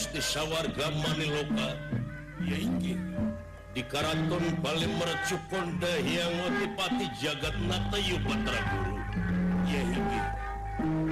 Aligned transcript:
Agus 0.00 0.16
desa 0.16 0.48
warga 0.48 0.88
Maniloka 0.96 1.76
yaiki 2.40 2.96
e 2.96 3.20
di 3.76 3.84
Karaton 3.84 4.56
Palembang 4.64 5.12
Cukonda 5.28 5.92
yang 6.00 6.24
e 6.24 6.36
ngotipati 6.40 7.06
jagat 7.20 7.52
e 7.52 7.68
nata 7.68 8.00
Yupatra 8.00 8.60
Guru 8.64 8.96
yaiki 9.68 10.20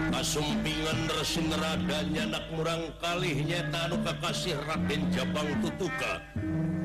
kasumpingan 0.09 1.01
resinrada 1.20 2.01
nyanak 2.01 2.48
murang 2.48 2.88
kalih 3.05 3.37
nyata 3.45 3.93
anu 3.93 4.01
kakasih 4.09 4.56
Raden 4.65 5.12
Jabang 5.12 5.52
Tutuka 5.60 6.24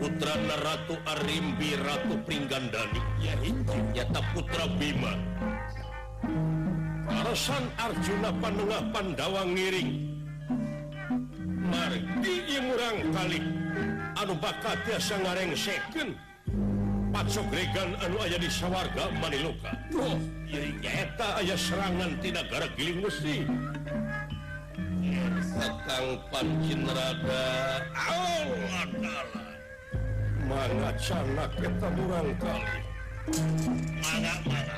putra 0.03 0.35
Ratu 0.59 0.99
Arimbi 1.08 1.72
Ratu 1.88 2.20
Pringgandani 2.27 2.99
yaiki 3.23 3.80
nyata 3.95 4.20
putra 4.35 4.67
Bima 4.75 5.16
Arasan 7.08 7.64
Arjuna 7.80 8.36
Panengah 8.44 8.92
Pandawa 8.92 9.47
Ngiring 9.47 10.02
orang 12.94 13.09
kali 13.09 13.39
anu 14.22 14.33
bakat 14.38 14.77
tiasa 14.86 15.17
ngareng 15.17 15.58
second 15.58 16.13
Pagan 17.13 17.94
anu 18.02 18.17
aya 18.25 18.41
di 18.41 18.49
sawwarga 18.49 19.13
Maniluka. 19.22 19.69
Oh, 19.94 20.17
nyata 20.81 21.41
aya 21.41 21.53
serangan 21.53 22.17
tidak 22.25 22.49
gara 22.49 22.66
giling 22.73 23.05
Gusti 23.05 23.45
Kakang 25.53 26.17
Pancinrada 26.33 27.45
Allah 27.94 28.89
Mangga 30.49 30.91
cana 30.97 31.45
kita 31.53 31.88
durang 31.94 32.33
kali. 32.41 32.81
Mana 34.02 34.33
mangga 34.44 34.77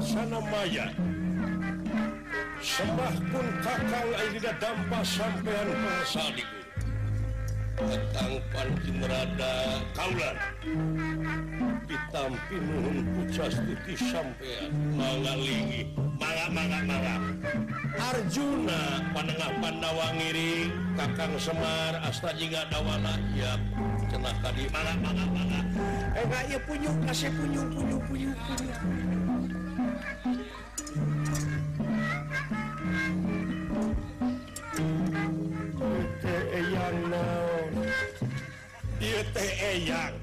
Sana 0.00 0.40
Maya 0.40 0.88
sembah 2.64 3.14
pun 3.28 3.46
kakang 3.60 4.08
tidak 4.32 4.56
dampak 4.56 5.04
sampean 5.04 5.68
itu, 5.76 6.40
diku 6.40 6.60
kakang 7.76 8.34
pancinrada 8.48 9.54
kaulan. 9.92 10.36
Ditampi 11.84 12.56
puja 12.56 13.00
pujastuti 13.52 13.94
sampean. 14.00 14.72
Mangalingi 14.96 15.92
mangga 16.16 16.46
mangga 16.48 16.80
mangga 16.84 17.14
Arjuna 18.00 19.04
panengah 19.12 19.52
pandawa 19.60 20.06
ngiring 20.16 20.72
kakang 20.96 21.36
semar 21.36 22.00
asta 22.08 22.32
jingga 22.40 22.64
dawana 22.72 23.20
ya 23.36 23.52
cenah 24.08 24.32
tadi 24.40 24.64
mangga 24.72 24.94
mangga 24.96 25.24
mangga 25.28 25.60
eh 26.16 26.24
nggak 26.24 26.44
ya 26.48 26.58
punyuk 26.64 26.96
kasih 27.04 27.30
punyuk 27.36 27.66
punyuk 27.68 28.00
punyuk 28.08 28.36
punyuk. 28.48 29.29
weyang 39.70 40.14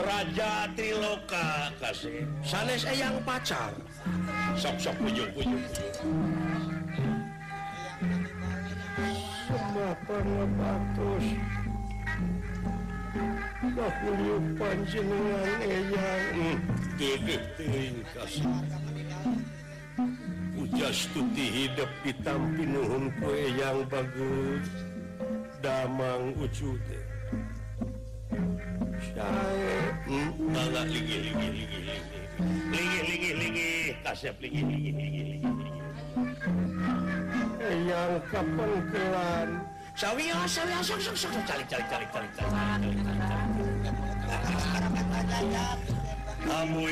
Raja 0.00 0.52
Triloka 0.72 1.68
kasih 1.76 2.24
sanes 2.40 2.88
eyang 2.88 3.20
pacar 3.28 3.76
sok-sok 4.56 4.96
ujung 5.04 5.32
ujung 5.36 5.64
Semapana 9.44 10.44
batus 10.56 11.26
Bakuyuk 13.76 14.44
panjenengan 14.56 15.50
eyang 15.60 16.56
Tidik 16.96 17.44
tiring 17.60 18.00
kasih 18.16 18.48
Jastuti 20.70 21.46
hidup 21.50 21.90
hitam 22.06 22.54
pinuhun 22.54 23.10
kue 23.18 23.50
yang 23.58 23.82
bagus 23.90 24.66
Damang 25.58 26.30
ucu 26.38 26.78
teh 26.86 27.04
Syae 29.02 29.74
Tala 30.54 30.82
ligi 30.86 31.18
ligi 31.26 31.48
ligi 31.50 31.80
Ligi 32.70 33.00
ligi 33.02 33.30
ligi 33.34 33.70
Kasep 34.06 34.38
ligi 34.38 34.62
ligi 34.62 34.90
ligi 34.94 35.22
ligi 35.34 35.50
Yang 37.90 38.12
kapan 38.30 38.72
kelan 38.94 39.48
Sawiyo 39.98 40.38
sawiyo 40.46 40.80
sok 40.86 41.00
sok 41.02 41.16
sok 41.18 41.32
Calik 41.50 41.66
calik 41.66 41.86
calik 41.90 42.08
calik 42.14 42.32
calik 42.38 42.50
Kamu 46.40 46.82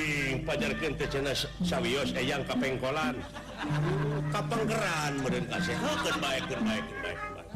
pajar 0.43 0.73
kente 0.77 1.07
tecena 1.07 1.33
sawios 1.63 2.11
Eyang 2.19 2.43
kapengkolan 2.45 3.17
kapenggeran 4.33 5.13
meureun 5.23 5.47
kasehakeun 5.51 6.17
baekeun 6.23 6.61
baik 6.63 6.87
baekeun 7.03 7.31
baik 7.35 7.49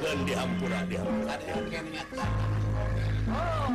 keun 0.00 0.18
dihampura 0.28 0.80
dihampura 0.88 1.34
dihampura. 1.40 2.26
Oh 3.32 3.68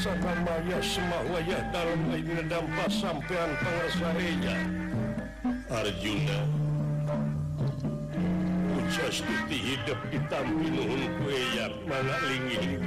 Sakamaya 0.00 0.80
semahwaya 0.80 1.60
dalam 1.76 2.08
lain 2.08 2.48
pas 2.48 2.88
sampean 2.88 3.52
pengersainya. 3.60 4.56
Arjuna 5.68 6.40
Ucas 8.80 9.20
tuti 9.20 9.58
hidup 9.60 10.00
ditampinuhun 10.08 11.04
kueyak 11.20 11.76
mana 11.84 12.16
lingin. 12.32 12.80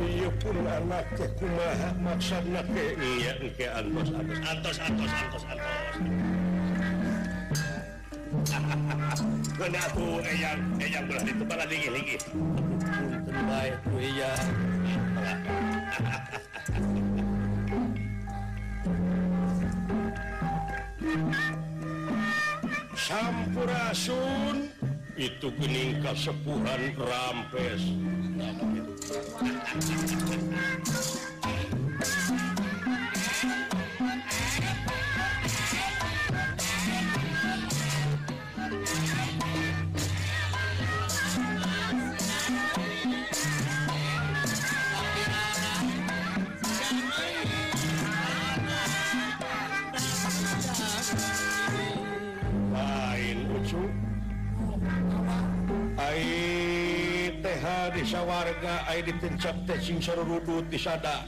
Iya 0.00 0.32
pun 0.40 0.64
anak 0.64 1.04
ke 1.12 1.28
kumaha 1.36 1.92
maksana 2.00 2.64
ke 2.72 2.96
Iya 2.96 3.36
ke 3.52 3.68
antos 3.68 4.08
antos 4.16 4.40
antos 4.48 4.72
antos 4.72 5.12
antos 5.12 5.44
antos. 5.44 5.96
Hahaha 8.48 9.12
Kena 9.58 9.80
aku 9.92 10.22
eyang 10.24 10.60
eyang 10.80 11.04
belah 11.04 11.66
di 11.66 11.76
lingi 11.76 11.88
lingi 11.90 12.16
baik 13.46 13.78
ya 14.18 14.34
sampurasun 23.08 24.68
itu 25.18 25.50
gening 25.58 25.98
kasepuhan 25.98 26.94
rampes. 26.94 27.82
desa 57.98 58.22
warga 58.22 58.86
dicaping 59.02 59.98
serudut 59.98 60.62
disada 60.70 61.26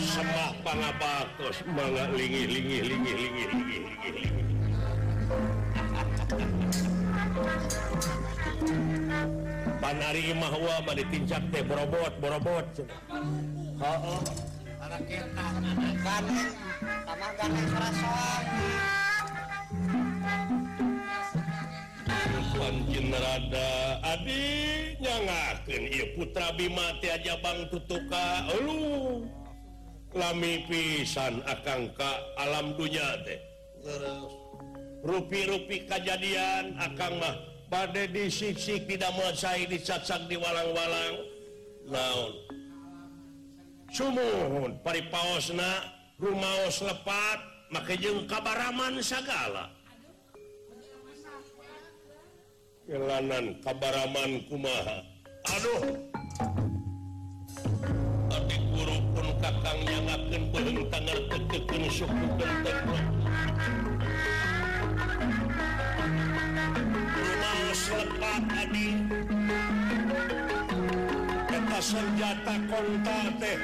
sebab 0.00 0.52
pangabatos 0.64 1.60
mangga 1.68 2.08
lingi 2.16 2.48
lingi 2.48 2.78
lingi 2.80 3.12
lingi 3.12 3.44
lingi 3.44 3.76
lingi 4.08 4.40
Panari 9.76 10.32
imah 10.32 10.54
wa 10.56 10.76
mah 10.88 10.94
ditincap 10.96 11.44
teh 11.52 11.60
borobot 11.60 12.14
borobot 12.22 12.64
cenah. 12.72 13.00
Heeh. 13.82 14.20
Raketah 14.80 15.50
ganeng, 16.00 16.54
sama 17.04 17.28
ganeng 17.36 17.66
sarasoan. 17.68 18.44
rada 23.16 23.70
Adinya 24.02 25.16
ngaken 25.26 25.82
putra 26.16 26.52
Bimati 26.56 27.08
aja 27.12 27.36
Bang 27.40 27.68
tutuka 27.68 28.48
lu 28.64 29.24
lami 30.12 30.64
pisan 30.68 31.40
akangka 31.48 32.20
alam 32.36 32.76
dunya 32.76 33.16
deh 33.24 33.40
rupi-rupi 35.02 35.88
kejadian 35.88 36.76
akan 36.76 37.12
mah 37.18 37.34
badai 37.72 38.12
disik-sik 38.12 38.84
tidak 38.84 39.10
mauai 39.16 39.64
dicacak 39.64 40.20
di 40.28 40.36
walang-walang 40.36 41.14
laun 41.88 42.32
summohun 43.88 44.76
paripaosna 44.84 45.88
rumaos 46.20 46.84
lepat 46.84 47.38
make 47.72 47.96
jengka 47.96 48.36
kabaraman 48.38 49.00
sagala. 49.00 49.81
kelanan 52.86 53.54
kabaraman 53.62 54.42
kumaha. 54.50 55.06
Aduh. 55.54 55.82
Tapi 58.30 58.56
guru 58.72 58.96
pun 59.14 59.28
kakang 59.38 59.80
kakangnya 59.86 59.98
ngaken 60.08 60.42
tangan 60.90 61.18
tekekin 61.30 61.84
suku 61.92 62.26
selepat 67.72 68.44
adi. 68.52 68.88
Kata 71.48 71.78
senjata 71.80 72.54
konta 72.68 73.18
teh. 73.40 73.58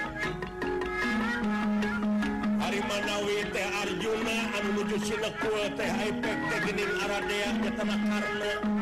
Hari 2.59 2.81
manawi 2.89 3.39
teh 3.53 3.67
Arjuna 3.85 4.37
anu 4.59 4.69
nuju 4.81 4.97
Sinekul 5.07 5.77
teh 5.77 5.91
Aipek 5.93 6.39
teh 6.51 6.59
Gening 6.67 6.93
Aradea 7.05 7.51
ke 7.63 7.71
karna. 7.79 7.97
Karno 8.09 8.78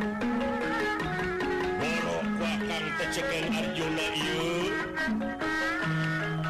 pecekan 2.97 3.53
Arjuna 3.53 4.07
Iu 4.17 4.73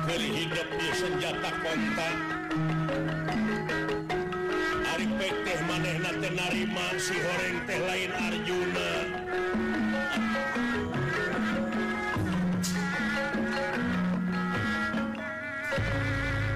berhidup 0.07 0.69
di 0.79 0.89
senjata 0.95 1.51
kontak 1.59 2.17
Ari 4.95 5.07
teh 5.19 5.59
manehna 5.67 6.11
teh 6.23 6.33
narima 6.33 6.87
si 7.03 7.19
horeng 7.19 7.59
teh 7.67 7.79
lain 7.83 8.13
Arjuna. 8.15 8.91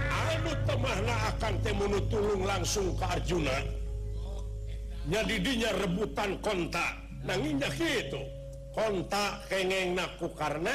Anu 0.08 0.52
temahna 0.64 1.14
akan 1.34 1.54
teh 1.60 1.74
tulung 2.08 2.42
langsung 2.46 2.94
ke 2.96 3.04
Arjuna. 3.04 3.58
Nyadidinya 5.10 5.70
rebutan 5.82 6.38
kontak. 6.40 6.96
Nanginya 7.20 7.68
gitu 7.76 8.39
kontak 8.74 9.46
kengeng 9.50 9.98
naku 9.98 10.30
karena 10.34 10.74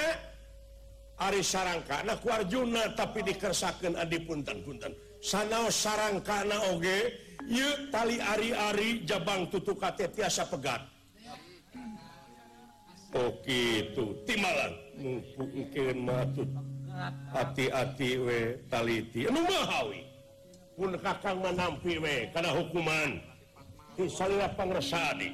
Ari 1.15 1.39
sarangka 1.39 2.03
naku 2.03 2.27
Arjuna 2.27 2.91
tapi 2.91 3.23
dikersakan 3.23 3.95
Adi 3.95 4.19
punten 4.27 4.59
punten 4.67 4.91
sana 5.23 5.71
sarangkana 5.71 6.75
oge 6.75 7.15
yuk 7.49 7.89
tali 7.89 8.21
ari-ari 8.21 9.01
jabang 9.09 9.49
tutu 9.49 9.73
kate 9.73 10.05
tiasa 10.13 10.45
pegat. 10.45 10.85
Oh, 13.15 13.31
Oke 13.31 13.89
itu 13.89 14.05
timalan. 14.27 14.73
Mungkin 15.39 15.95
matut 16.03 16.49
hati-hati 17.31 18.11
we 18.19 18.39
taliti 18.67 19.25
anu 19.25 19.41
mahawi. 19.47 20.03
Pun 20.75 20.91
kakang 20.99 21.39
menampi 21.39 21.95
we 21.95 22.27
karena 22.35 22.51
hukuman. 22.51 23.23
Di 23.95 24.11
salira 24.11 24.51
pangresadi 24.51 25.31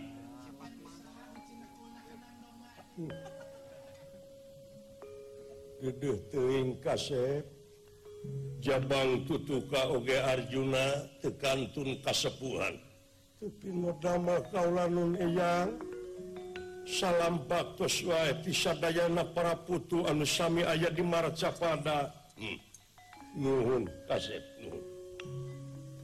kasep. 6.81 7.45
Jabang 8.61 9.25
tutuka 9.25 9.89
Oge 9.89 10.13
Arjuna 10.21 11.09
tekantun 11.25 11.97
kasepuhan. 12.05 12.77
Tapi 13.41 13.69
ngadama 13.73 14.45
kaulanun 14.53 15.17
eyang 15.17 15.81
salam 16.85 17.41
baktos 17.49 18.05
wae 18.05 18.37
baktuswana 18.37 19.25
para 19.33 19.57
putu 19.57 20.05
anu 20.05 20.21
sami 20.21 20.61
aya 20.61 20.93
di 20.93 21.01
marcapada. 21.01 22.13
Hmm. 22.37 22.57
nuhun 23.37 23.89
kasep 24.05 24.43
nuhun. 24.61 24.83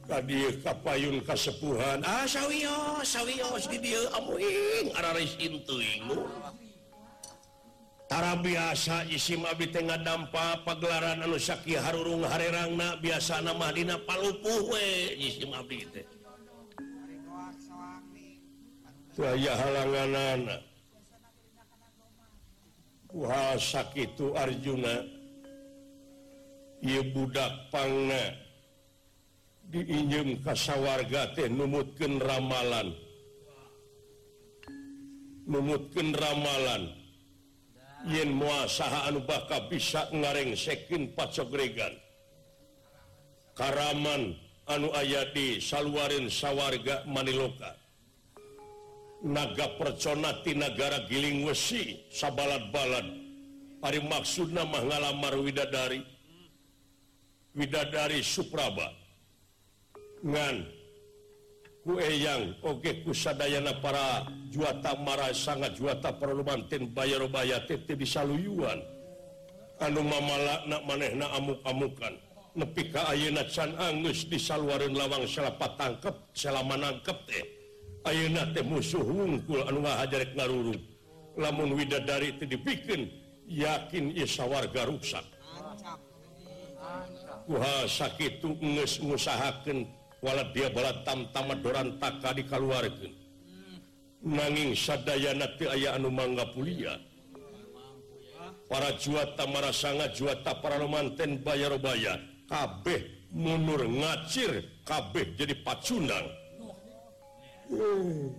Kadieu 0.08 0.56
kapayun 0.64 1.20
kasepuhan. 1.20 2.00
Ah 2.00 2.24
sawios 2.24 3.04
sawios 3.04 3.68
di 3.68 3.76
dieu 3.76 4.00
amuing, 4.16 4.88
araris, 4.96 5.36
intuing, 5.36 6.08
Tara 8.08 8.40
biasa 8.40 9.04
isim 9.12 9.44
Abi 9.44 9.68
Tengah 9.68 10.00
dampak 10.00 10.64
pagelaran 10.64 11.20
anu 11.20 11.36
Saki 11.36 11.76
Harurung 11.76 12.24
Harerangna 12.24 12.96
biasa 13.04 13.44
nama 13.44 13.68
Dina 13.68 14.00
Palupu 14.00 14.72
we 14.72 15.12
isim 15.20 15.52
Abi 15.52 15.84
teh. 15.92 16.08
Raya 19.20 19.52
halanganana. 19.60 20.56
Wah 23.12 23.60
sakitu 23.60 24.32
Arjuna. 24.32 25.04
Ieu 26.80 27.02
budak 27.12 27.68
pangna 27.68 28.32
diinjem 29.68 30.40
ka 30.40 30.56
sawarga 30.56 31.36
teh 31.36 31.50
numutkeun 31.50 32.24
ramalan. 32.24 32.96
Numutkeun 35.44 36.16
ramalan. 36.16 36.97
yen 38.06 38.30
muasaha 38.30 39.10
anu 39.10 39.24
baka 39.26 39.66
bisa 39.66 40.06
ngarengskin 40.14 41.10
pacogregan. 41.18 41.94
Karaman 43.58 44.38
anu 44.70 44.94
ayadi 44.94 45.58
saluarin 45.58 46.30
sawwarga 46.30 47.02
Maniloka. 47.10 47.74
Naga 49.18 49.74
perconati 49.74 50.54
negara 50.54 51.02
Giling 51.10 51.42
Wesi 51.42 52.06
sabalat-balad 52.14 53.06
hari 53.82 53.98
maksud 54.06 54.54
nama 54.54 54.78
ngalamar 54.78 55.34
widadari. 55.42 56.06
Widadari 57.58 58.22
Supraba. 58.22 58.94
Ngan 60.22 60.77
kueyang 61.84 62.58
Oke 62.62 63.02
kusadayana 63.02 63.76
para 63.82 64.26
juata 64.50 64.94
marah 64.98 65.30
sangat 65.34 65.78
juata 65.78 66.14
perlu 66.14 66.42
mantin 66.42 66.90
bayarbaya 66.90 67.62
tete 67.66 67.94
bisa 67.94 68.22
anu 69.78 70.00
mamalaknak 70.02 70.82
maneh 70.82 71.14
na 71.14 71.30
amuk-amukan. 71.38 72.14
Nepi 72.58 72.90
ka 72.90 73.14
ayeuna 73.14 73.46
can 73.46 73.70
angus 73.78 74.26
disaluareun 74.26 74.90
lawang 74.90 75.22
salapat 75.30 75.78
tangkep 75.78 76.14
selama 76.34 76.74
nangkep 76.74 77.18
teh. 77.30 77.46
Ayeuna 78.02 78.50
teh 78.50 78.66
musuh 78.66 78.98
wungkul 78.98 79.62
anu 79.70 79.86
ngahajarek 79.86 80.34
ngarurung. 80.34 80.82
Lamun 81.38 81.78
widadari 81.78 82.34
teu 82.34 82.50
dipikeun 82.50 83.06
yakin 83.46 84.10
isa 84.18 84.42
warga 84.42 84.90
rusak 84.90 85.22
kuha 87.48 87.88
sakitu 87.88 88.52
geus 88.60 89.00
ngusahakeun 89.00 89.88
wala 90.18 90.42
dia 90.50 90.66
bala 90.70 90.92
tamtamadoran 91.06 91.98
taka 92.02 92.34
di 92.34 92.42
dikaluarkan 92.42 93.12
hmm. 93.14 93.78
nanging 94.26 94.74
saddayanati 94.74 95.64
aya 95.70 95.94
anu 95.94 96.10
mangga 96.10 96.46
Pulia. 96.50 96.98
Para 98.68 98.92
juata 99.00 99.48
Mara 99.48 99.72
sangat 99.72 100.12
juata 100.12 100.52
para 100.60 100.76
romanten 100.76 101.40
bayarobaya 101.40 102.20
kabeh 102.44 103.00
munur 103.32 103.80
ngacir 103.88 104.60
kabeh 104.84 105.24
jadi 105.40 105.56
pacundang. 105.64 106.28
Hmm. 107.68 108.32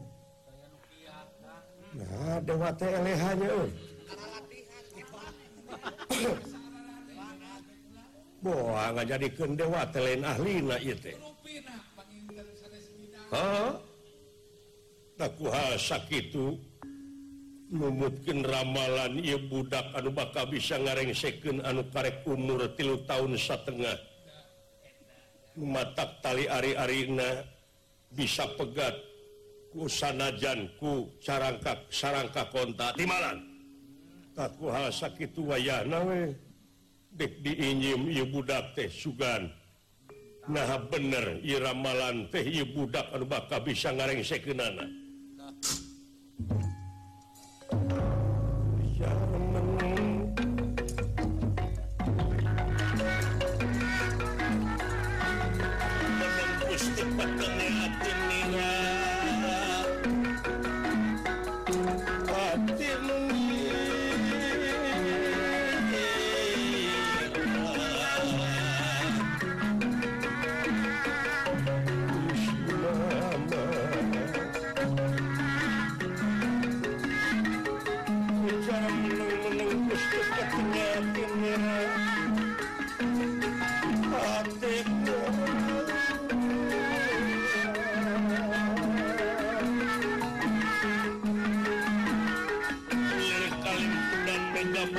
nah 1.98 2.38
dewa 2.46 2.70
hanya 2.78 3.50
eh. 3.50 3.70
Boa 8.46 8.94
nggak 8.94 9.06
jadi 9.10 9.28
ke 9.34 9.46
dewa 9.58 9.82
telain 9.90 10.22
ahli 10.26 10.62
na 10.64 10.78
itu 10.82 11.29
sakit 15.80 16.36
memutkin 17.70 18.46
ramalan 18.46 19.22
ia 19.22 19.38
budak 19.38 19.86
Aduh 19.98 20.14
bakal 20.14 20.50
bisa 20.50 20.78
ngareng 20.78 21.14
second 21.14 21.62
anu 21.66 21.86
karek 21.90 22.22
umur 22.26 22.66
tilu 22.78 23.02
tahun 23.10 23.38
setengah 23.38 23.98
mata 25.60 26.08
tali 26.24 26.48
Ari-arina 26.48 27.44
bisa 28.16 28.48
pegat 28.56 28.96
kusanajanku 29.76 31.14
carangka 31.22 31.78
sarangka 31.92 32.48
kontak 32.50 32.96
timalan 32.96 33.44
takku 34.34 34.72
hal 34.72 34.88
sakit 34.90 35.36
wayah 35.36 35.84
nawe 35.84 36.32
dek 37.20 37.44
diinjim 37.44 38.08
ibu 38.08 38.40
budak 38.40 38.72
teh 38.78 38.88
sugan. 38.88 39.52
nah 40.50 40.82
bener 40.90 41.46
Iramalan 41.46 42.26
teh 42.34 42.42
budak 42.74 43.14
bakal 43.30 43.62
bisa 43.62 43.94
ngareng 43.94 44.26
sekenana 44.26 44.86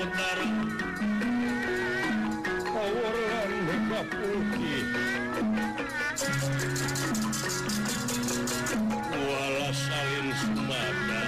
Betara 0.01 0.49
Pawaran 2.73 3.53
Bekapulki 3.69 4.77
Wala 9.13 9.69
salin 9.77 10.29
Sumada 10.41 11.21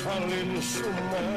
Salin 0.00 0.50
Sumada 0.64 1.35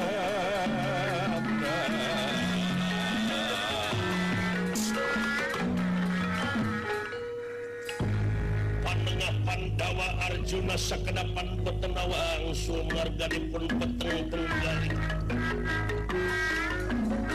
Junas 10.47 10.91
kedapan 11.03 11.47
petenawang 11.63 12.55
Sumarganipun 12.55 13.65
peteng 13.67 14.19
tunggali 14.31 14.91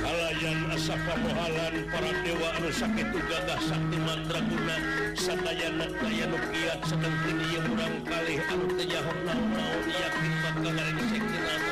Alayan 0.05 0.69
asa 0.73 0.97
pamohalan 1.05 1.75
para 1.89 2.13
dewa 2.25 2.49
anu 2.61 2.69
sakit 2.69 3.09
gagah 3.09 3.61
sakti 3.65 3.97
mandraguna. 4.05 4.77
Sadayana 5.17 5.89
daya 5.97 6.27
nu 6.29 6.39
kiat 6.53 6.81
sedang 6.85 7.17
kini 7.25 7.47
yang 7.57 7.67
urang 7.73 7.97
kalih 8.05 8.41
anu 8.53 8.69
teu 8.77 8.85
nyaho 8.85 9.13
naon-naon 9.25 9.87
yakin 9.89 10.33
bakal 10.45 10.71
ngarengsikeun 10.77 11.63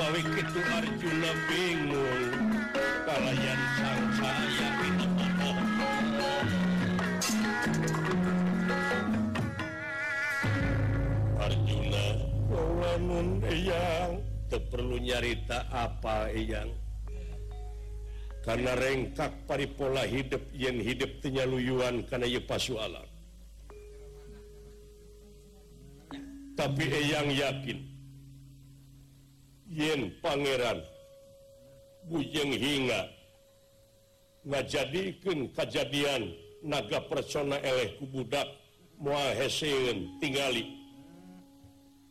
Mawi 0.00 0.22
kitu 0.32 0.60
Arjuna 0.64 1.32
bingung. 1.44 2.32
Kalayan 3.04 3.60
sang 3.76 4.04
saya. 4.16 4.69
nyarita 15.00 15.66
apa 15.72 16.28
yang 16.32 16.68
karena 18.44 18.72
rengkak 18.76 19.32
pari 19.44 19.68
pola 19.68 20.04
hidup 20.04 20.40
yang 20.56 20.80
hidup 20.80 21.08
tenyaluyuan 21.20 22.04
karena 22.08 22.28
ye 22.28 22.40
pasu 22.40 22.76
alam 22.76 23.04
tapi 26.56 26.84
yang 26.88 27.28
yakin 27.32 27.78
yen 29.68 30.12
pangeran 30.20 30.80
bujeng 32.08 32.52
hingga 32.52 33.08
ngajadikan 34.44 35.52
kejadian 35.52 36.32
naga 36.64 37.00
persona 37.08 37.56
eleh 37.60 37.96
kubudak 38.00 38.48
muaheseun 39.00 40.20
tingali. 40.20 40.79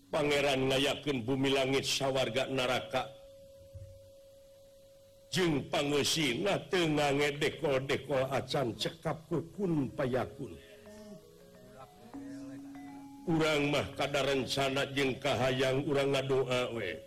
Pangeran 0.10 0.74
ngayaken 0.74 1.22
bumi 1.22 1.54
langit 1.54 1.86
sawwarga 1.86 2.50
naraka 2.50 3.06
jeng 5.30 5.70
pangesi 5.70 6.42
na 6.42 6.58
ngange 6.74 7.38
deko-deko 7.38 8.26
acan 8.34 8.74
cekap 8.74 9.30
kekun 9.30 9.94
payakun. 9.94 10.58
Urang 13.30 13.70
mah 13.70 13.86
kadar 13.94 14.26
rencana 14.26 14.90
jeng 14.98 15.14
kahayang 15.22 15.86
urang 15.86 16.10
ngadoa 16.18 16.74
we. 16.74 16.98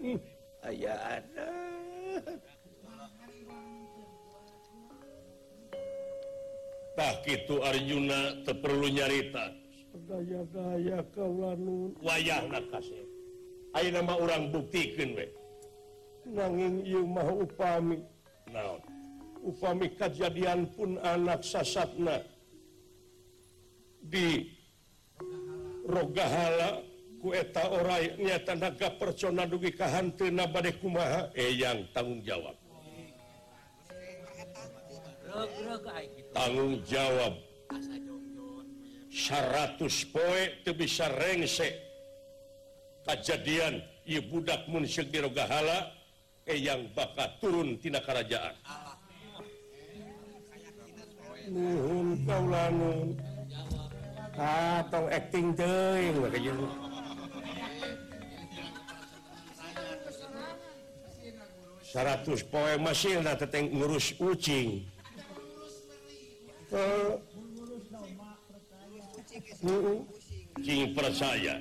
Hmm, 0.00 0.18
aya 0.64 0.94
ada. 1.20 1.48
Tak 6.96 7.22
itu 7.28 7.60
Arjuna 7.60 8.42
terperlu 8.48 8.88
nyarita. 8.90 9.67
daya-daya 9.96 11.00
kawanun 11.14 11.96
wayah 12.04 12.44
nama 13.92 14.16
orang 14.16 14.48
buktikan 14.48 15.12
nanging 16.32 16.84
mau 17.08 17.44
upami. 17.44 18.00
Naon? 18.52 18.80
Upami 19.44 19.92
kejadian 19.96 20.68
pun 20.74 20.96
anak 21.00 21.44
sasatna. 21.44 22.24
Di 24.02 24.48
rogahala 25.84 26.80
kueta 27.20 27.64
orangnya 27.68 28.40
tanaga 28.40 28.88
nyata 28.88 28.96
percona 28.96 29.44
dugi 29.44 29.72
ka 29.74 29.88
hanteuna 29.88 30.48
bade 30.48 30.72
kumaha? 30.80 31.28
Eh, 31.36 31.54
Eyang 31.54 31.84
tanggung 31.92 32.24
jawab. 32.24 32.56
Tanggung 36.34 36.76
jawab. 36.88 37.34
100 39.18 39.82
poie 40.14 40.62
itu 40.62 40.70
bisa 40.78 41.10
rengsek 41.18 41.74
kejadian 43.02 43.82
Ibu 44.06 44.40
budak 44.40 44.70
Munsyid 44.70 45.10
Rogahala 45.10 45.90
eh 46.46 46.56
yang 46.56 46.86
bakat 46.94 47.42
turun 47.42 47.74
tina 47.82 47.98
kerajaan 47.98 48.54
nuhun 51.50 52.14
kaula 52.22 52.70
atau 54.38 55.04
ah, 55.10 55.16
acting 55.18 55.50
teuing 55.58 56.14
makanya 56.22 56.54
seratus 61.88 62.44
poe 62.46 62.76
masih 62.78 63.18
nah 63.24 63.32
teteng 63.32 63.72
ngurus 63.72 64.12
ucing. 64.20 64.84
Eh, 66.68 67.10
percaya 70.94 71.58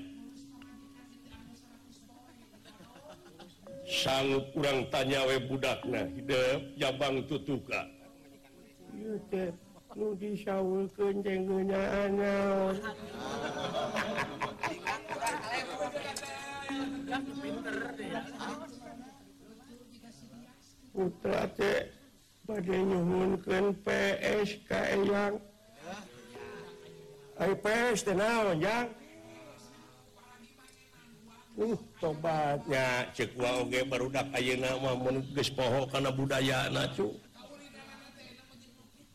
sang 3.88 4.38
kurang 4.54 4.86
tanyawe 4.94 5.36
budakna 5.50 6.06
Jabang 6.78 7.26
tutuka. 7.26 7.88
Putra 20.94 21.42
badai 22.46 22.80
nyhunkan 22.82 23.66
PSK 23.86 24.72
yang 24.98 25.36
uh 31.58 31.78
tobatnya 31.98 33.10
cekge 33.18 33.82
baru 33.90 34.14
poho 35.50 35.90
karena 35.90 36.10
budaya 36.14 36.70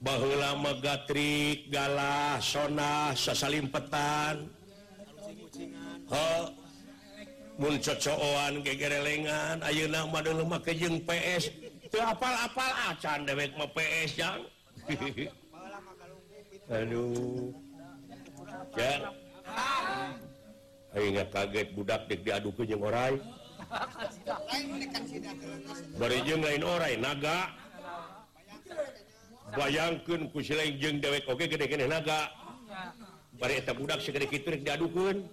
bahwa 0.03 0.35
lama 0.35 0.73
gatrik 0.83 1.71
galah 1.71 2.43
sona 2.43 3.15
sasalimpetan. 3.15 4.51
Muncocoan 7.53 8.65
gegerelengan 8.65 9.61
Ayeuna 9.63 10.09
lemak 10.09 10.67
kejeng 10.67 10.99
PS 11.05 11.53
itu 11.63 11.99
apal-apal 12.01 12.65
ah, 12.65 12.97
acan 12.97 13.29
dewek 13.29 13.53
PS 13.55 14.11
yang 14.19 14.41
aduh. 16.73 17.53
ingat 21.03 21.29
kaget 21.33 21.69
budak 21.77 22.01
dek 22.09 22.21
diadu 22.25 22.51
ke 22.53 22.63
jeng 22.69 22.83
orai 22.85 23.17
Bari 25.97 26.19
jeng 26.29 26.43
lain 26.45 26.63
orai 26.65 26.95
naga. 27.01 27.49
Bayangkan 29.53 30.29
ku 30.33 30.45
silain 30.45 30.77
jeng 30.77 31.01
dewek 31.01 31.25
oke 31.29 31.45
gede 31.49 31.69
gede 31.69 31.89
naga. 31.89 32.29
Bari 33.41 33.65
eta 33.65 33.73
budak 33.73 34.05
segede 34.05 34.29
kitu 34.29 34.53
dek 34.57 34.63
diadukeun. 34.65 35.25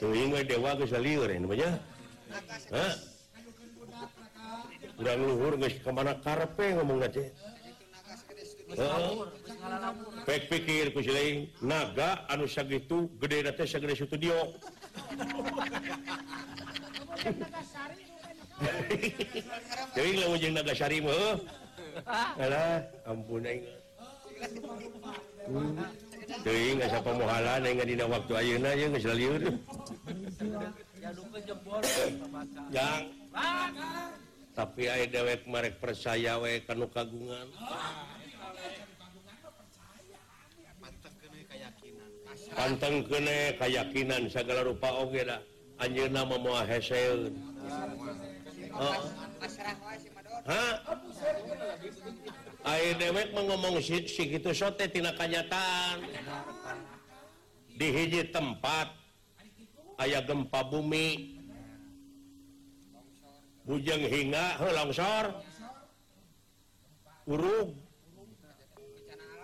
Tuh 0.00 0.16
ingat 0.16 0.48
dewa 0.48 0.72
geus 0.80 0.96
liur 0.96 1.28
namanya 1.28 1.76
Hah? 2.72 2.92
Udah 4.96 5.14
luhur 5.16 5.52
geus 5.60 5.76
kemana 5.84 6.16
karpe 6.24 6.72
ngomong 6.72 7.04
teh? 7.12 7.28
pikir 10.46 10.94
naga 11.62 12.26
anu 12.30 12.46
gitu 12.46 13.10
gede 13.18 13.42
studio 13.94 14.34
jadi 19.96 20.10
nagasari 20.54 20.98
eh? 21.02 21.34
ampun 23.08 23.42
hmm. 23.42 23.64
pemohalan 27.02 27.66
nggak 27.66 27.90
waktu 28.06 28.32
ayeuna 28.38 28.70
yang 28.78 28.94
liur. 29.18 29.42
Yang. 32.70 33.02
Tapi 34.54 34.82
aya 34.86 35.10
dewek 35.10 35.42
merek 35.48 35.80
percaya 35.82 36.38
we 36.38 36.62
kanu 36.62 36.86
kagungan. 36.92 37.48
panteng 42.60 43.00
kene 43.08 43.56
kayakakinan 43.56 44.28
segala 44.28 44.60
rupa 44.68 44.92
Oge 45.00 45.24
okay, 45.24 45.40
anjir 45.80 46.12
nama 46.12 46.36
mua 46.36 46.60
hesel. 46.68 47.32
Oh. 48.76 49.00
dewek 53.00 53.32
ngomong 53.32 53.80
gitu 54.36 54.52
sote 54.52 54.84
tina 54.92 55.16
kanyataan 55.16 56.04
di 57.80 57.88
hiji 57.88 58.28
tempat 58.28 58.92
ayaah 59.96 60.20
gempa 60.28 60.60
bumi. 60.68 61.40
Bujeng 63.64 64.04
hingga 64.04 64.60
longsor. 64.60 65.24
Urug. 67.24 67.89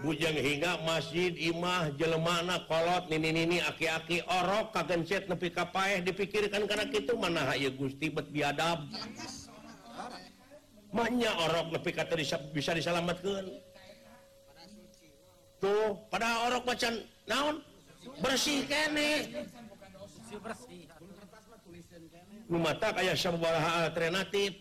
bujang 0.05 0.37
hingga 0.37 0.77
masjid 0.85 1.33
Imah 1.33 1.89
jelemana 1.97 2.61
kolot 2.69 3.09
Nini 3.09 3.65
aki-aki 3.65 4.21
orok 4.29 4.77
kagenset 4.77 5.25
nepi 5.31 5.49
kappaeh 5.49 6.05
dipikirkan 6.05 6.69
karena 6.69 6.85
itu 6.93 7.13
mana 7.17 7.49
Hayu 7.49 7.73
Gusti 7.73 8.13
bet 8.13 8.29
biadab. 8.29 8.85
Banyak 10.93 11.35
orok 11.49 11.67
lebih 11.77 11.93
kata 11.97 12.15
bisa 12.53 12.71
diselamatkan. 12.77 13.45
Tuh 15.57 15.97
pada 16.13 16.45
orok 16.49 16.69
macan 16.69 17.01
naon? 17.25 17.65
Bersih 18.21 18.69
kene. 18.69 19.33
Mata 22.47 22.95
kayak 22.95 23.17
sebuah 23.19 23.91
alternatif. 23.91 24.55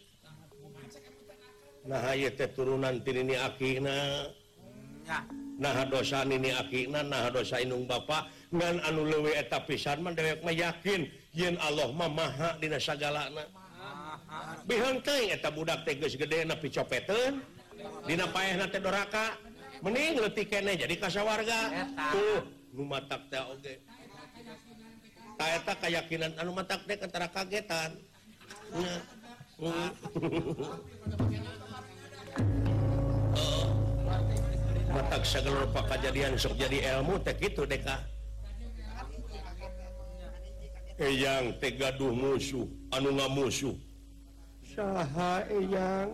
Nah 1.86 2.02
ayat 2.02 2.42
turunan 2.58 2.98
tinini 3.06 3.38
akina 3.38 4.26
nah. 5.58 5.86
Dosa 5.88 6.28
ini 6.28 6.52
akhirnya 6.52 7.02
nah 7.06 7.30
dosa 7.32 7.62
inung 7.62 7.88
Bapak 7.88 8.28
ngan 8.52 8.82
anu 8.84 9.06
lewe 9.08 9.32
eta 9.38 9.64
pisan 9.64 10.04
man 10.04 10.16
dewek 10.18 10.44
mah 10.44 10.52
yakin. 10.52 11.08
Yen 11.36 11.58
Allah 11.60 11.92
mah 11.92 12.10
maha 12.10 12.58
dina 12.60 12.80
sagalana. 12.80 13.46
Bihang 14.66 14.98
teuing 15.06 15.30
eta 15.32 15.52
budak 15.54 15.86
teh 15.86 15.94
geus 15.96 16.18
gede 16.18 16.44
na 16.44 16.56
picopeteun 16.58 17.42
dina 18.10 18.28
paehna 18.30 18.68
teh 18.68 18.80
doraka. 18.82 19.38
Mending 19.84 20.24
leutik 20.24 20.50
kene 20.50 20.80
jadi 20.80 20.96
kasawarga 20.98 21.86
tuh 22.16 22.48
nu 22.74 22.84
matak 22.88 23.30
teh 23.30 23.44
oge. 23.44 23.76
Ta 25.36 25.46
eta 25.52 25.76
kayakinan 25.78 26.32
anu 26.40 26.56
matak 26.56 26.88
teh 26.88 26.96
antara 26.98 27.28
kagetan. 27.30 28.00
Nah. 28.76 29.00
mata 34.96 35.20
segala 35.28 35.68
lupa 35.68 35.84
kejadian 35.92 36.40
sok 36.40 36.56
jadi 36.56 36.96
ilmu 36.96 37.20
teh 37.20 37.36
gitu 37.36 37.68
deka 37.68 38.00
eyang 40.96 41.52
teh 41.60 41.76
gaduh 41.76 42.16
musuh 42.16 42.64
anu 42.96 43.12
nggak 43.16 43.32
musuh. 43.36 43.76
Saha 44.76 45.44
eyang? 45.52 46.10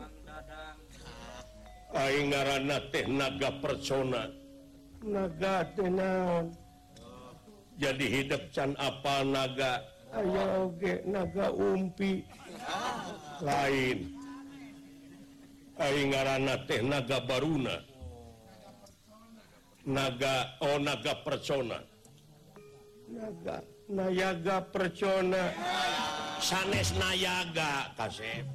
Aing 1.91 2.31
ngaranna 2.31 2.77
teh 2.89 3.05
naga 3.05 3.49
persona. 3.61 4.31
Naga 5.01 5.65
teh 5.75 5.89
naon? 5.89 6.53
Jadi 7.81 8.05
hidup 8.05 8.41
can 8.53 8.77
apa 8.77 9.25
naga? 9.25 9.81
Aya 10.13 10.45
oge 10.65 11.01
naga 11.09 11.49
umpi. 11.53 12.21
Lain. 13.41 14.13
Aing 15.81 16.09
ngaranna 16.13 16.55
teh 16.69 16.79
naga 16.85 17.17
baruna. 17.25 17.75
naga 19.85 20.57
Oh 20.61 20.77
naga 20.77 21.13
persona. 21.25 21.81
Naga 23.09 23.61
nayaga 23.91 24.63
persona. 24.71 25.51
Sanes 26.41 26.95
nayaga 26.97 27.93
kasep. 27.97 28.45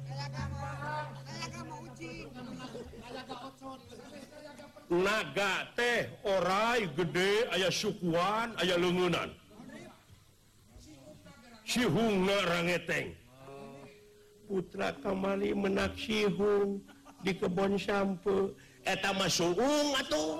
Naga 4.87 5.67
teh 5.75 6.07
orai 6.23 6.87
gede 6.95 7.47
ayah 7.55 7.71
sukuan 7.71 8.55
ayah 8.63 8.79
lengunan. 8.79 9.29
Sihung 11.67 12.23
rangeteng. 12.23 13.11
Putra 14.47 14.95
kamari 15.03 15.51
menak 15.51 15.91
sihung 15.99 16.79
di 17.19 17.35
kebon 17.35 17.75
sampo 17.75 18.55
eta 18.87 19.11
masuk 19.11 19.59
atuh. 19.99 20.39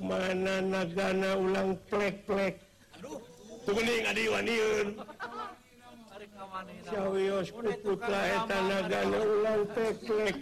mana 0.00 0.60
nagana 0.60 1.36
ulang 1.36 1.76
plek-plek. 1.88 2.60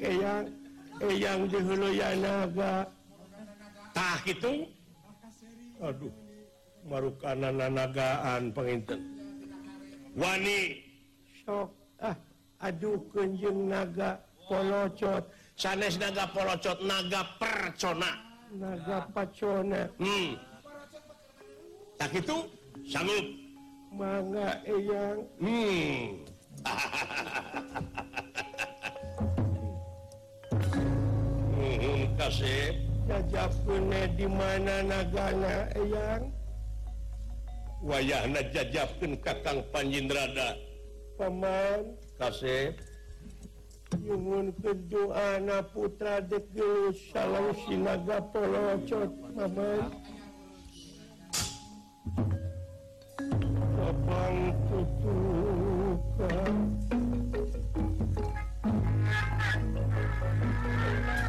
Yang 0.05 0.45
yang 1.19 1.41
dihulu 1.51 1.89
yanatah 1.91 2.87
itu 4.25 4.69
Aduh 5.83 6.13
marukanan 6.87 7.59
nagaan 7.75 8.55
penginten. 8.55 9.01
Wani. 10.15 10.81
Sok 11.45 11.69
ah 12.01 12.17
aduh 12.63 12.97
kenjeng 13.13 13.69
naga 13.69 14.17
polocot. 14.49 15.29
Sanes 15.59 15.99
naga 15.99 16.25
polocot 16.31 16.79
naga 16.87 17.27
percona. 17.37 18.34
hmm. 18.61 20.31
tak 21.99 22.13
itu 22.15 22.37
sanggup. 22.87 23.27
mangga 23.95 24.59
eyang. 24.67 25.23
Hmm. 25.39 26.19
hmm, 31.55 32.01
kasih. 32.19 32.75
Jajapune 33.05 34.03
di 34.17 34.27
mana 34.27 34.83
nagana 34.83 35.71
eyang? 35.79 36.25
Wayahna 37.85 38.41
jajapkeun 38.51 39.15
kakang 39.23 39.61
panjindrada 39.71 40.59
paman. 41.21 41.95
Kasih. 42.19 42.75
Yuhun 44.03 44.51
kedua 44.59 45.39
anak 45.39 45.71
putra 45.71 46.19
degelus 46.19 46.99
salam 47.15 47.55
sinaga 47.63 48.19
polocot 48.35 49.15
mamai. 49.39 49.87
Kapan 53.79 54.35
tutuka 54.67 56.35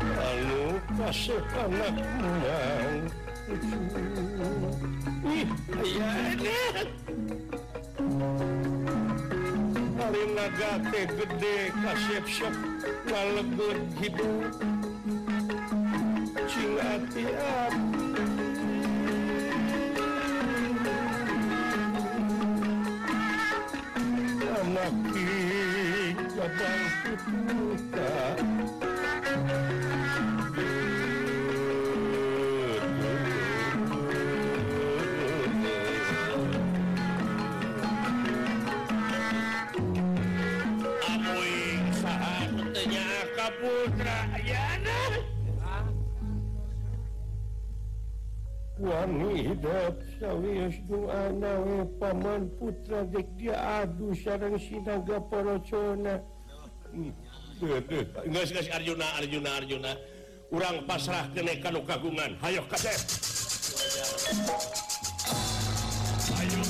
Lalu 0.01 0.65
kasih 0.97 1.43
anak 1.54 1.95
menang. 2.17 3.06
Ih, 5.30 5.45
ayah 5.86 6.25
nagate 10.36 11.08
gede 11.15 11.71
kasyep-syep 11.80 12.56
kalebut 13.08 13.80
hidup 14.04 14.52
cing 16.52 16.76
hati 16.76 17.24
anak 24.60 24.93
kita 25.15 26.45
bangku 26.60 27.15
sedot 49.65 49.97
sawius 50.21 50.78
duanawe 50.86 51.86
Paman 51.99 52.49
putra 52.62 53.01
dek 53.10 53.25
dia 53.38 53.58
aduh 53.82 54.13
sarang 54.13 54.58
sinaga 54.65 55.17
paracona 55.25 56.21
Arjuna 58.75 59.06
Arjuna 59.17 59.49
Arjuna. 59.58 59.91
Urang 60.54 60.86
pasrah 60.86 61.25
kenekan 61.34 61.82
kagungan 61.89 62.38
hayo 62.45 62.62
kasep 62.69 63.01
ayo 66.38 66.62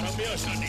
Rabiosani, 0.00 0.68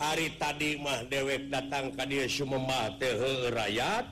hari 0.00 0.32
tadi 0.40 0.80
mah 0.80 1.04
dewek 1.04 1.52
datang 1.52 1.92
ke 1.92 2.04
dia 2.08 2.24
Sumemba 2.24 2.96
rakyat. 3.52 4.08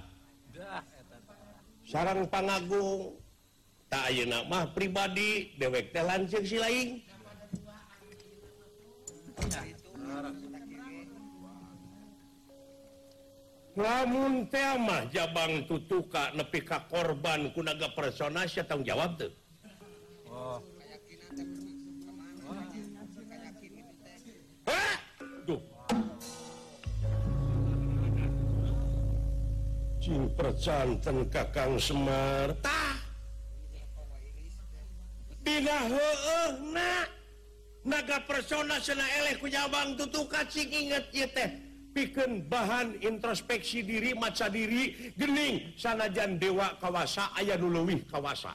Sarang 1.88 2.28
pangagung. 2.28 3.16
Tak 3.88 4.12
ayeuna 4.12 4.44
mah 4.44 4.68
pribadi 4.76 5.56
dewek 5.56 5.96
teh 5.96 6.04
lanceuk 6.04 6.44
si 6.44 6.60
lain 6.60 7.00
Namun 13.72 14.44
tema 14.52 15.08
jabang 15.08 15.64
tutuka 15.64 16.36
nepi 16.36 16.60
ka 16.66 16.84
korban 16.90 17.48
kunaga 17.56 17.88
personasi 17.96 18.60
tanggung 18.68 18.84
jawab 18.84 19.16
tuh 19.16 19.32
oh. 20.28 20.60
percanten 30.36 31.26
Kakang 31.30 31.78
Semarta 31.78 32.98
naga 37.88 38.18
persona 38.28 38.76
teh. 41.32 41.50
Piken 41.88 42.46
bahan 42.46 43.00
introspeksi 43.00 43.80
diri 43.82 44.12
maca 44.12 44.46
diri 44.52 45.12
gening 45.16 45.72
sanajan 45.74 46.36
dewa 46.36 46.76
kawasa 46.78 47.32
aya 47.34 47.56
duluwih 47.56 48.04
kawasa. 48.06 48.52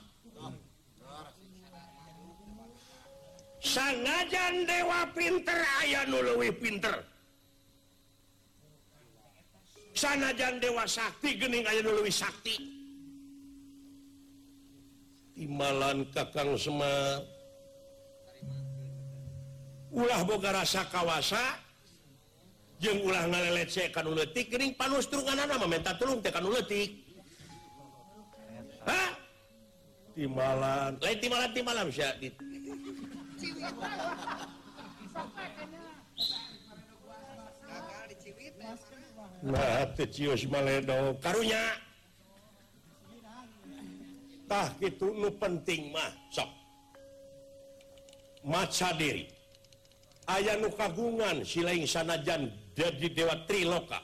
Sanajan 3.63 4.69
dewa 4.69 5.10
pinter 5.17 5.60
aya 5.82 6.06
nuluwih 6.08 6.53
pinter. 6.56 7.12
sanajan 9.93 10.60
Dewa 10.60 10.89
Sakti 10.89 11.38
Gening 11.38 11.65
aya 11.69 11.82
dulu 11.86 12.10
Sakti. 12.10 12.58
Timalan 15.34 16.06
Kakang 16.13 16.53
Semar 16.58 17.25
ulah 19.93 20.25
boga 20.25 20.58
rasa 20.58 20.89
kawasa 20.89 21.62
jeung 22.82 23.06
ulah 23.06 23.29
ngalelecek 23.29 23.93
kanu 23.93 24.17
leutik 24.17 24.49
geuning 24.49 24.73
panustrunganna 24.73 25.45
mah 25.45 25.69
minta 25.69 25.93
tulung 25.97 26.21
teh 26.21 26.34
kanu 26.34 26.49
leutik. 26.49 26.89
Ha 28.89 29.13
timalan 30.13 30.97
lain 31.01 31.17
timbalan 31.21 31.49
timbalan 31.53 31.88
sia 31.89 32.13
Maledo 39.43 41.19
karunyatah 41.19 41.75
itu 44.79 45.08
lu 45.12 45.27
penting 45.36 45.91
mah 45.91 46.12
sok. 46.32 46.47
Maca 48.47 48.95
diri. 48.95 49.27
Ayah 50.32 50.56
nu 50.56 50.71
kagungan 50.71 51.43
silaing 51.43 51.84
sanajan 51.84 52.47
jadi 52.71 53.08
dewa 53.12 53.36
triloka 53.43 53.99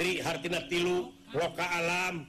tri 0.00 0.24
hartina 0.24 0.64
tilu 0.72 1.12
loka 1.36 1.68
alam. 1.68 2.24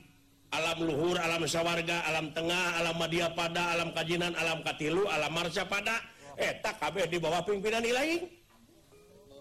Alam 0.52 0.88
luhur 0.88 1.20
alam 1.20 1.44
sawarga 1.48 2.04
alam 2.08 2.32
tengah 2.32 2.80
alam 2.80 2.96
madia 2.96 3.28
pada 3.32 3.76
alam 3.76 3.92
kajinan 3.92 4.32
alam 4.36 4.64
katilu 4.64 5.08
alam 5.08 5.32
marsya 5.32 5.68
pada. 5.68 6.00
Eh 6.36 6.52
tak 6.60 6.80
kabeh 6.84 7.08
di 7.08 7.16
bawah 7.16 7.40
pimpinan 7.48 7.84
ilahi 7.84 8.28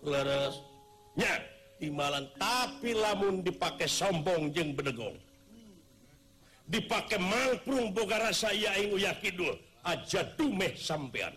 leres. 0.06 0.62
Nyak 1.18 1.53
timalan 1.78 2.26
tapi 2.38 2.94
lamun 2.94 3.42
dipakai 3.44 3.88
sombong 3.88 4.50
jeng 4.54 4.74
bedegong. 4.74 5.16
Dipakai 6.64 7.20
mangprung 7.20 7.92
boga 7.92 8.30
rasa 8.30 8.48
yaing 8.54 8.96
uyah 8.96 9.12
kidul 9.20 9.52
aja 9.84 10.24
dumeh 10.40 10.72
sampean. 10.72 11.36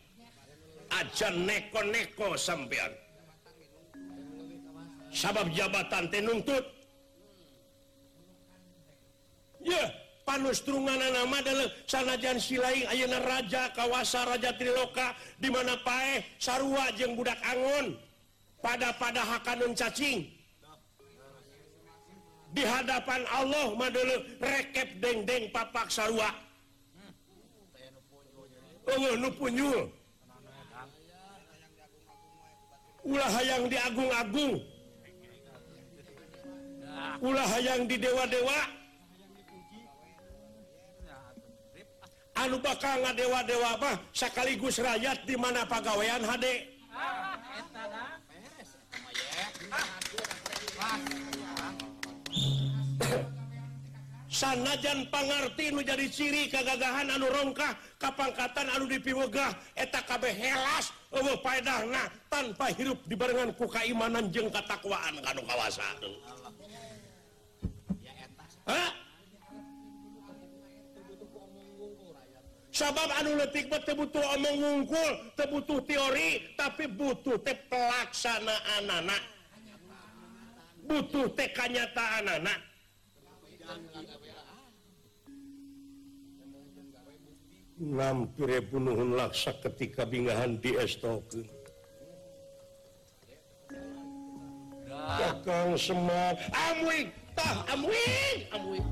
Aja 0.87 1.27
neko-neko 1.35 2.39
sampean. 2.39 2.95
Sabab 5.11 5.51
jabatan 5.51 6.07
teh 6.07 6.23
nuntut. 6.23 6.63
Ya 9.67 9.91
panustrungan 10.23 10.95
nama 10.95 11.43
adalah 11.43 11.67
sanajan 11.91 12.39
silaing 12.39 12.87
ayana 12.87 13.19
raja 13.19 13.67
kawasa 13.75 14.23
raja 14.31 14.55
triloka 14.55 15.11
di 15.43 15.51
mana 15.51 15.75
pae 15.83 16.23
sarua 16.39 16.87
jeung 16.95 17.19
budak 17.19 17.39
angon. 17.43 17.99
pada 18.67 18.91
pada 18.99 19.23
Hakanun 19.23 19.71
cacing. 19.71 20.27
Di 22.51 22.63
hadapan 22.67 23.23
Allah 23.31 23.71
madele 23.79 24.27
rekep 24.43 24.99
dengdeng 24.99 25.47
papak 25.55 25.87
sarua. 25.87 26.35
Oh, 28.87 28.95
Unggul 28.95 29.15
nu 29.19 29.29
punyul 29.35 29.81
ulah 33.07 33.27
hayang 33.39 33.67
diagung-agung 33.67 34.63
ulah 37.19 37.47
hayang 37.51 37.83
di 37.83 37.99
dewa-dewa. 37.99 38.59
Anu 42.37 42.55
bakal 42.63 42.95
ngadewa-dewa 43.03 43.75
apa 43.75 43.91
sekaligus 44.15 44.79
rakyat 44.79 45.25
di 45.27 45.35
mana 45.35 45.67
pegawaian 45.67 46.23
hade? 46.23 46.63
ah. 46.95 47.26
sanajan 54.37 55.09
pangarti 55.09 55.73
nu 55.73 55.81
jadi 55.81 56.05
ciri 56.13 56.45
kegagahan 56.45 57.09
anu 57.09 57.25
rongkah 57.25 57.73
kapangkatan 57.97 58.69
anu 58.69 58.85
dipiwegah 58.85 59.49
eta 59.73 60.05
kabeh 60.05 60.29
helas 60.29 60.93
eueuh 61.09 61.41
paedahna 61.41 62.05
tanpa 62.29 62.69
hirup 62.77 63.01
dibarengan 63.09 63.49
ku 63.57 63.65
kaimanan 63.65 64.29
jeung 64.29 64.53
katakwaan 64.53 65.17
kanu 65.25 65.41
kawasa. 65.41 65.89
Hah? 68.67 68.89
sabab 72.77 73.09
anu 73.17 73.41
letik 73.41 73.73
teu 73.73 73.97
butuh 73.97 74.21
omong 74.37 74.55
ngungkul 74.61 75.11
teu 75.33 75.49
butuh 75.49 75.81
teori 75.81 76.45
tapi 76.53 76.85
butuh 76.85 77.41
teh 77.41 77.57
pelaksanaan 77.73 79.09
butuh 80.85 81.25
teh 81.33 81.49
kenyataan 81.57 82.37
anak 82.37 82.61
nampire 87.77 88.61
punuhun 88.65 89.13
laksa 89.13 89.53
ketika 89.61 90.05
bingahan 90.05 90.57
di 90.57 90.73
estoken 90.77 91.45
Kakang 95.07 95.79
semar 95.79 96.35
amwik! 96.51 97.15
Tah 97.31 97.63
amwik! 97.71 98.39
Amwik. 98.51 98.83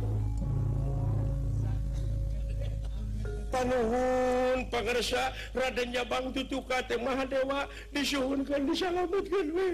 Panuhun 3.52 4.68
pangersa 4.68 5.32
Raden 5.56 5.96
Jabang 5.96 6.32
tutuka 6.36 6.84
teh 6.88 7.00
Mahadewa 7.00 7.68
disuhunkan 7.96 8.68
disalametkeun 8.68 9.48
we 9.56 9.66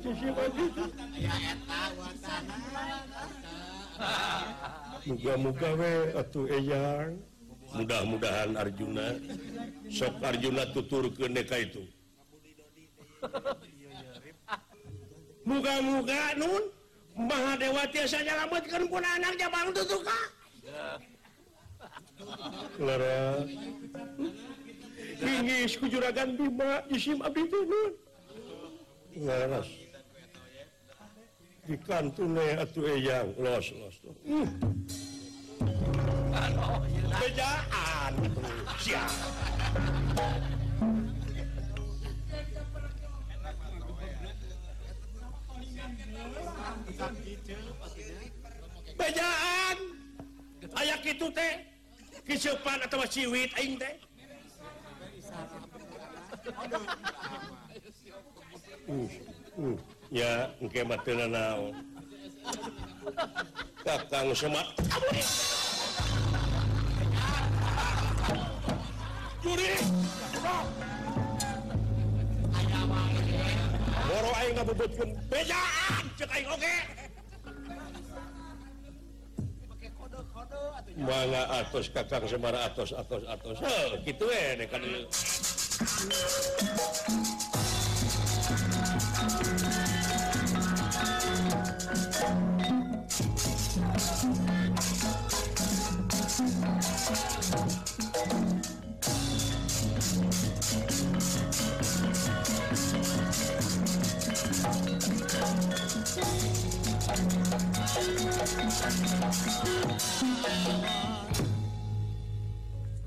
si 0.00 0.10
Sibaji 0.16 0.66
Muga-muga 5.08 5.70
we 5.76 5.92
atuh 6.16 6.46
eyang. 6.52 7.27
mudah-mudahan 7.74 8.56
Arjuna 8.56 9.18
sok 9.92 10.14
Arjuna 10.24 10.64
tutur 10.72 11.08
ke 11.12 11.28
neka 11.28 11.56
itu. 11.60 11.82
Muga-muga 15.48 16.36
Nun 16.38 16.64
Mahadewa 17.18 17.82
tiasa 17.90 18.22
nyelamatkan 18.22 18.86
pun 18.86 19.02
anak 19.02 19.34
jabang 19.40 19.74
tutup 19.74 20.06
kak 20.06 20.28
Lara. 22.78 23.42
Ingis 25.18 25.74
ku 25.78 25.90
juragan 25.90 26.38
Bima 26.38 26.82
Jisim 26.86 27.18
abdi 27.22 27.42
itu 27.42 27.58
Nun. 27.66 27.92
Laras. 29.18 29.66
Di 31.66 31.74
kantune 31.82 32.54
atu 32.54 32.86
eyang 32.86 33.34
Los, 33.38 33.74
los, 33.74 33.96
los. 34.06 34.18
Mm. 34.24 34.48
bejaan 37.18 38.12
siap. 38.78 39.10
Bejaan 48.98 49.76
layak 50.74 51.02
itu 51.06 51.26
teh 51.30 51.54
kesepan 52.26 52.78
atau 52.84 53.02
siwit 53.08 53.50
aing 53.56 53.78
teh. 53.78 53.94
Uh, 58.88 59.04
uh, 59.60 59.76
ya 60.08 60.48
engke 60.64 60.80
mati 60.80 61.12
naon 61.12 61.76
kakang 63.84 64.32
semat 64.32 64.64
bedaan 75.30 76.04
mana 80.98 81.42
atas 81.62 81.86
kakang 81.94 82.26
Semara 82.26 82.66
atos 82.66 82.90
atas 82.92 83.22
atas 83.30 83.56
oh, 83.62 83.88
gitu 84.02 84.26
eh 84.34 84.66
kan 84.66 84.82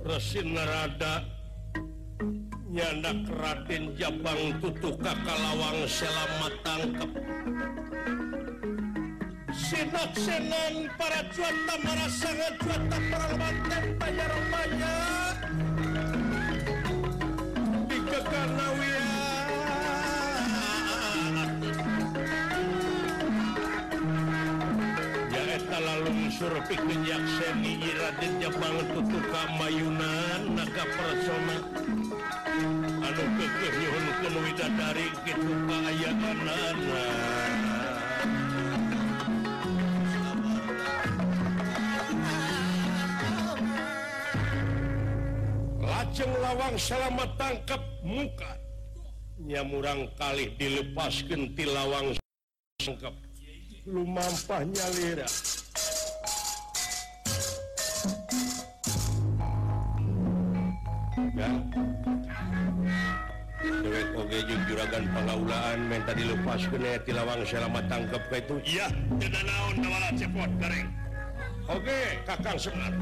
Resin 0.04 0.52
Narada 0.52 1.24
nyandak 2.68 3.24
Raden 3.32 3.96
Jabang 3.96 4.60
tutuh 4.60 5.00
Kakalawang 5.00 5.88
selamat 5.88 6.54
tangkap 6.68 7.12
Sinak 9.56 10.12
senang 10.20 10.92
para 11.00 11.24
cuata 11.32 11.76
merasangan 11.80 12.54
sangat 12.60 13.00
perang 13.08 13.34
banten 13.40 13.84
bayar 13.96 14.34
banyak 14.52 15.36
Dikekanawi 17.88 19.01
surpi 26.42 26.74
minyak 26.90 27.22
seni 27.38 27.78
Iraditnya 27.86 28.50
banget 28.58 28.88
tutuka 28.98 29.42
mayunan 29.62 30.58
naga 30.58 30.86
persona. 30.90 31.58
Anu 33.06 33.26
kekeh 33.38 33.74
nyuhun 33.78 34.06
kenuida 34.26 34.68
dari 34.74 35.08
gitu 35.22 35.54
kaayaan 35.70 36.40
anak 36.42 36.78
Lajeng 45.78 46.34
lawang 46.42 46.76
selamat 46.82 47.30
tangkap 47.38 47.82
muka. 48.02 48.58
Nyamurang 49.46 50.10
kali 50.18 50.58
dilepas 50.58 51.22
genti 51.30 51.70
lawang 51.70 52.18
sengkep 52.82 53.14
lumampah 53.86 54.62
nyalira 54.62 55.26
jeung 64.46 64.64
juragan 64.70 65.06
pengalaan 65.14 65.80
minta 65.86 66.12
dilepas 66.14 66.66
kenet 66.70 67.02
di 67.06 67.12
lawang 67.14 67.42
selama 67.46 67.82
tangkap 67.86 68.24
ke 68.30 68.42
itu. 68.42 68.56
Iya 68.78 68.88
tidak 69.22 69.44
naon 69.46 69.76
nawala 69.82 70.10
cepot 70.18 70.52
bareng 70.58 70.88
oke 71.70 72.00
kakang 72.26 72.58
senar 72.58 72.94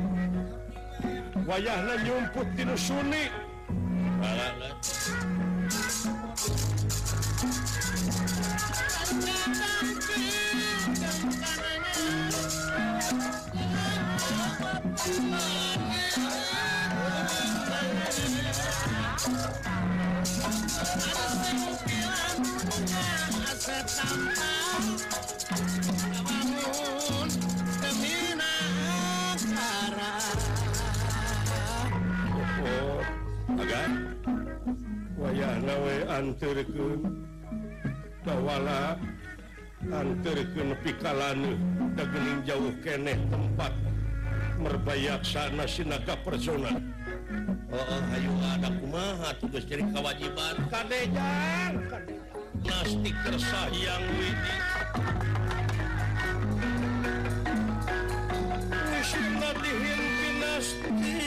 wayahna 1.47 1.95
nyumput 2.03 2.47
tinu 2.53 2.75
suni 2.75 3.31
balana 4.19 4.69
Thank. 20.79 21.28
wayahwe 35.19 35.95
anturtawala 36.09 37.19
anturpikalanu 39.89 41.57
dagening 41.95 42.39
jauh 42.45 42.73
keeh 42.83 43.17
tempat 43.29 43.73
merbayak 44.59 45.23
sana 45.23 45.63
Sinaga 45.67 46.19
personal 46.21 46.77
Oh 47.69 48.01
Ayu 48.09 48.33
ada 48.41 48.73
kumaha 48.81 49.29
tugas 49.37 49.61
jadi 49.69 49.85
kewajiban. 49.93 50.57
Kadejan 50.73 51.85
kade 51.85 52.18
plastik 52.69 53.17
tersayang 53.25 54.05
Widi 54.13 54.57
Dihin 59.59 60.01
pinasti 60.21 61.17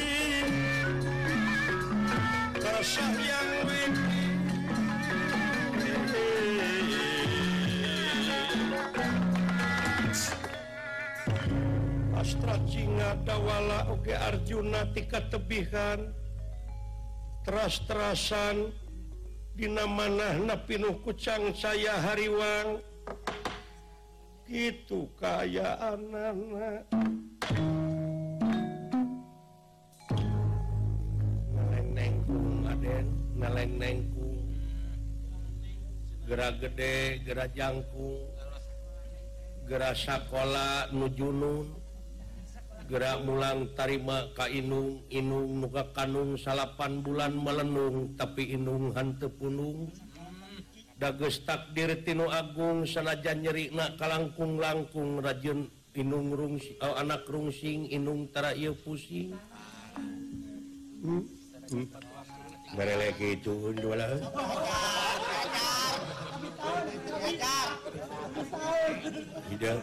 Tersayang 2.62 3.50
Widi 3.66 4.22
Astra 12.14 12.54
Cinga 12.70 13.18
Dawala 13.26 13.90
Oge 13.90 14.14
Arjuna 14.14 14.86
Tika 14.94 15.26
Tebihan. 15.26 16.14
Teras-terasan 17.42 18.70
Dina 19.52 19.84
manah 19.84 20.40
napinuh 20.40 20.96
kucang 21.04 21.52
saya 21.52 22.00
hariwang. 22.00 22.80
Gitu 24.48 25.08
kayaan 25.16 26.12
anak-anak 26.12 26.84
Aden 32.72 33.06
Nelennengkung 33.36 34.42
Gerak 36.24 36.64
gede, 36.64 37.20
gerak 37.26 37.52
jangkung. 37.52 38.24
Gerak 39.68 39.94
sekolah 39.94 40.88
nujunun 40.94 41.81
gerak 42.92 43.24
mulang 43.24 43.72
tarima 43.72 44.28
Kainung 44.36 45.00
Inung 45.08 45.64
muka 45.64 45.88
Kanung 45.96 46.36
salapan 46.36 47.00
bulan 47.00 47.32
melenung 47.32 48.12
tapi 48.20 48.52
Inung 48.52 48.92
hante 48.92 49.32
punung 49.32 49.88
dages 51.00 51.40
takdir 51.48 52.04
Tino 52.04 52.28
Agung 52.28 52.84
sanaja 52.84 53.32
nyerikna 53.32 53.96
Kalangkung 53.96 54.60
langkung 54.60 55.24
rajin 55.24 55.72
Inung 55.96 56.36
rung 56.36 56.60
oh, 56.60 56.84
eh, 56.84 56.94
anak 57.00 57.24
rungsing 57.32 57.88
Inungtara 57.88 58.52
ia 58.52 58.76
pusing 58.76 59.32
hmm? 61.00 61.24
hmm? 61.72 61.88
itu 63.40 63.72
tidak 69.48 69.80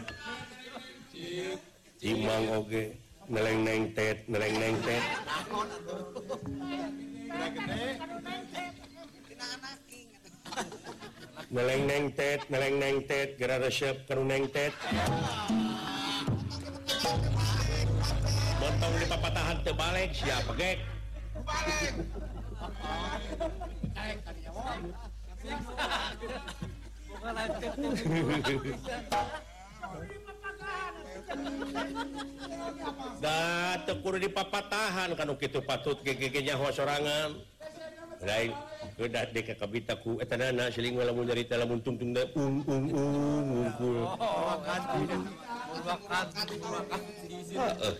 Imang 2.10 2.50
oge 2.58 2.98
neleng 3.30 3.62
neng 3.62 3.94
tet 3.94 4.26
neleng 4.26 4.54
neng 4.58 4.76
tet. 4.82 5.04
Neleng 11.54 11.82
neng 11.86 12.06
tet 12.18 12.40
neleng 12.50 12.76
neng 12.82 12.98
tet. 13.06 13.38
Gara 13.38 13.62
resep 13.62 13.96
karu 14.10 14.26
neng 14.26 14.50
tet. 14.50 14.74
Montong 18.58 18.94
di 18.98 19.06
papatahan 19.06 19.62
tebalik 19.62 20.10
siapa 20.10 20.50
gek 20.58 20.78
Bukan 27.10 27.34
tekur 33.86 34.14
di 34.16 34.28
papa 34.30 34.60
tahan 34.70 35.14
kan 35.18 35.28
gitu 35.38 35.60
patut 35.62 35.98
nyawa 36.42 36.68
sorangan. 36.72 37.36
Lain 38.20 38.52
kedat 39.00 39.32
di 39.32 39.40
kekabita 39.40 39.96
ku 40.04 40.20
etanana 40.20 40.68
dari 41.24 41.48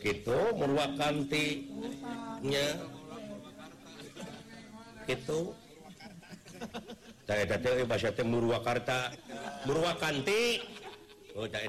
gitu 0.04 0.38
murwakanti 0.60 1.64
nya. 2.44 2.66
Murwakarta 8.28 8.98
murwakanti 9.64 10.60
oh 11.32 11.48
tak 11.48 11.62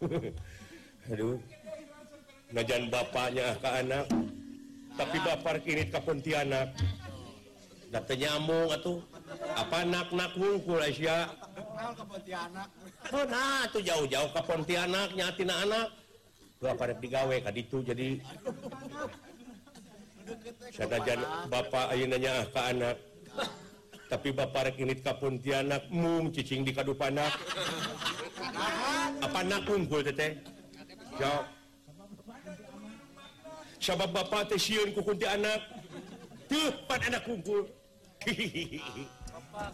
Aduh. 1.12 1.36
Najan 2.50 2.90
bapaknya 2.90 3.54
ke 3.62 3.68
anak 3.70 4.10
tapi 5.00 5.16
Bapak 5.24 5.64
kini 5.64 5.88
ke 5.88 6.00
Pontianak. 6.02 6.68
Data 7.90 8.14
nyamung 8.14 8.70
atau 8.70 9.02
apa 9.58 9.82
anak-nak 9.82 10.30
wungkul 10.38 10.78
Asia 10.78 11.26
oh, 13.10 13.24
nah 13.26 13.66
tuh 13.66 13.82
jauh-jauh 13.82 14.30
ke 14.30 14.40
Pontianak 14.46 15.10
nyatina 15.16 15.54
anak. 15.66 15.88
Dua 16.60 16.76
pada 16.76 16.94
digawe 16.94 17.36
tadi 17.40 17.60
itu 17.64 17.82
jadi. 17.82 18.08
Saya 20.70 21.18
bapak 21.50 21.86
ayo 21.96 22.04
nanya 22.06 22.46
ke 22.46 22.60
anak. 22.60 22.96
tapi 24.10 24.34
Bapak 24.34 24.74
rekinit 24.74 25.06
kapun 25.06 25.38
tianak 25.38 25.86
mung 25.94 26.34
cicing 26.34 26.66
di 26.66 26.74
kadu 26.74 26.98
panak 26.98 27.30
apa 29.20 29.38
nak 29.46 29.60
kumpul 29.68 30.02
teteh? 30.02 30.34
Jawab. 31.20 31.44
Sabab 33.80 34.12
bapak 34.12 34.52
teh 34.52 34.60
sieun 34.60 34.92
ku 34.92 35.00
kunti 35.00 35.24
anak 35.24 35.60
tuh 36.50 36.68
pan 36.84 37.00
anak 37.00 37.24
kumpul. 37.24 37.64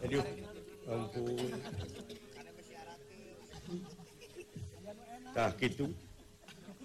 Aduh. 0.04 0.24
ampun. 0.86 1.58
tah 5.34 5.50
gitu. 5.58 5.90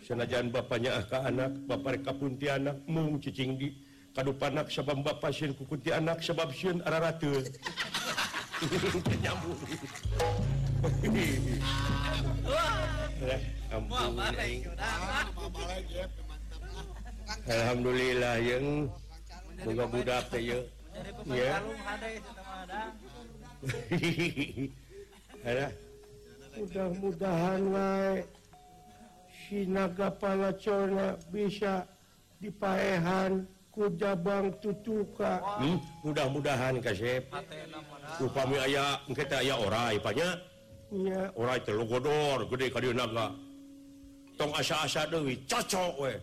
Senajan 0.01 0.49
bapaknya 0.49 0.97
ah 0.97 1.03
ke 1.05 1.17
anak 1.21 1.51
bapak 1.69 2.01
rek 2.01 2.03
kapun 2.09 2.33
tianak 2.41 2.81
mung 2.89 3.21
cicing 3.21 3.53
di 3.61 3.69
kadu 4.11 4.31
panak 4.35 4.67
sabab 4.67 4.99
bapak 5.03 5.31
sieun 5.31 5.55
ku 5.55 5.63
kunti 5.63 5.91
anak 5.95 6.19
sabab 6.19 6.51
sieun 6.51 6.83
ara 6.83 7.15
nyambung 9.23 9.59
Alhamdulillah. 17.47 18.35
yang 18.43 18.91
boga 19.63 19.85
budak 19.87 20.25
teh 20.33 20.41
ye 20.41 20.59
ya. 21.29 21.61
ada? 25.47 25.67
Mudah-mudahan 26.57 27.61
wae 27.71 28.27
sinaga 29.47 30.11
palacona 30.19 31.15
bisa 31.31 31.87
dipaehan 32.43 33.47
kujabang 33.71 34.51
tutuka 34.59 35.39
hmm, 35.59 35.79
mudah-mudahan 36.03 36.77
kasep 36.83 37.23
upami 38.19 38.59
aya 38.59 38.99
kita 39.15 39.39
aya 39.39 39.55
ora 39.55 39.95
ipanya 39.95 40.39
ya 40.91 41.31
ora 41.39 41.55
itu 41.55 41.71
logodor 41.71 42.51
gede 42.51 42.67
kadieu 42.67 42.91
naga. 42.91 43.31
Tong 44.41 44.51
asa-asa 44.57 45.05
deui 45.07 45.37
cocok 45.47 45.93
we. 46.01 46.13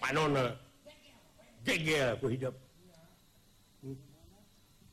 Panona. 0.00 0.52
Gegel 1.64 2.12
ku 2.20 2.28
hidup. 2.28 2.54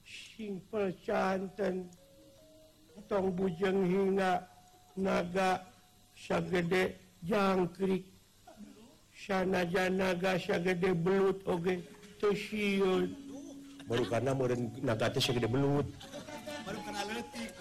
Simpel 0.08 0.96
canten. 1.06 1.92
Tong 3.12 3.28
bujeng 3.36 3.86
hina 3.86 4.48
naga 4.96 5.62
sagede 6.16 6.96
jangkrik. 7.28 8.08
Sanajan 9.12 10.00
naga 10.00 10.40
sagede 10.40 10.96
belut 10.96 11.44
oge. 11.46 11.78
okay. 11.78 11.91
stasiun 12.22 13.10
baru 13.90 14.06
karena 14.06 14.32
negatif 14.86 15.22
segede 15.26 15.50
belut. 15.50 15.90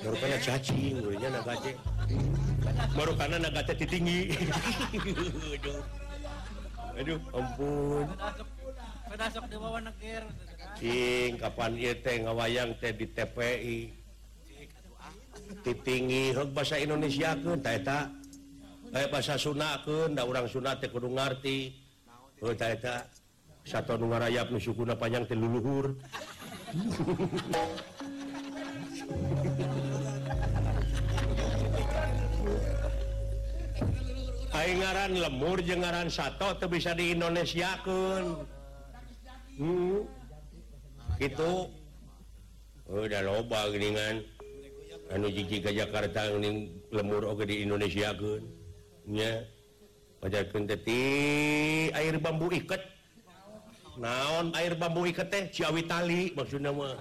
Baru 0.04 0.16
karena 0.20 0.36
cacing 0.36 1.00
gurunya 1.00 1.28
negatif 1.32 1.74
baru 2.92 3.12
karena 3.16 3.36
negatif 3.40 3.88
tinggi 3.88 4.36
aduh 5.56 5.80
aduh 7.00 7.20
ampun. 7.32 8.06
Sok 9.10 9.46
di 9.50 9.56
bawah 9.58 9.80
negir 9.80 10.22
cing 10.78 11.40
kapan 11.40 11.72
ieu 11.80 11.96
teh 12.04 12.16
ngawayang 12.22 12.76
teh 12.78 12.92
di 12.94 13.08
TPI 13.08 13.78
titinggi 15.66 16.36
hok 16.36 16.52
bahasa 16.54 16.78
Indonesia 16.78 17.34
kan 17.34 17.58
tak 17.58 17.82
tak 17.82 18.06
eh 18.94 19.06
bahasa 19.10 19.34
Sunda 19.40 19.80
kan 19.82 20.14
da 20.14 20.22
orang 20.28 20.46
Sunda 20.46 20.76
teh 20.76 20.92
kudu 20.92 21.08
ngarti. 21.10 21.72
Oh 22.40 22.54
tak 22.56 22.80
tak 22.80 23.19
satu 23.64 24.00
ngarayap 24.00 24.48
nu 24.50 24.58
sukuna 24.58 24.96
panjang 24.96 25.24
teluluhur 25.28 25.94
Aing 34.50 34.82
ngaran 34.82 35.12
lemur 35.18 35.58
jeung 35.62 35.82
ngaran 35.82 36.06
sato 36.12 36.52
teu 36.58 36.68
bisa 36.70 36.94
di 36.94 37.14
Indonesia 37.14 37.74
Indonesiakeun. 37.80 38.24
Hmm. 39.58 39.98
Itu 41.18 41.70
udah 42.90 43.22
loba 43.22 43.70
geuningan 43.70 44.26
anu 45.10 45.30
jiji 45.30 45.62
ka 45.62 45.70
Jakarta 45.70 46.28
geuning 46.28 46.70
lemur 46.92 47.26
oge 47.30 47.46
di 47.46 47.62
Indonesia 47.64 48.14
Indonesiakeun. 48.14 48.42
Nya 49.10 49.32
Pajakeun 50.20 50.68
teh 50.68 51.90
air 51.90 52.14
bambu 52.20 52.52
iket. 52.52 52.99
naon 53.98 54.52
air 54.54 54.74
bambu 54.74 55.06
iket 55.06 55.30
teh? 55.30 55.44
Ciawi 55.50 55.82
tali 55.88 56.30
maksud 56.36 56.60
nama 56.62 56.94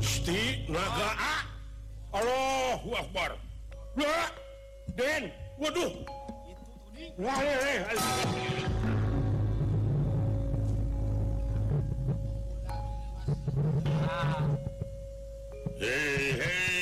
Gusti 0.00 0.64
naga 0.68 1.10
A 1.18 1.34
Allahu 2.16 2.90
Akbar. 2.96 3.30
Wah 3.96 4.30
Den 4.96 5.30
waduh. 5.60 5.92
Wah 7.18 7.38
eh, 7.44 7.58
eh, 7.68 7.80
eh. 7.84 7.98
Hei 15.80 16.32
hei. 16.40 16.79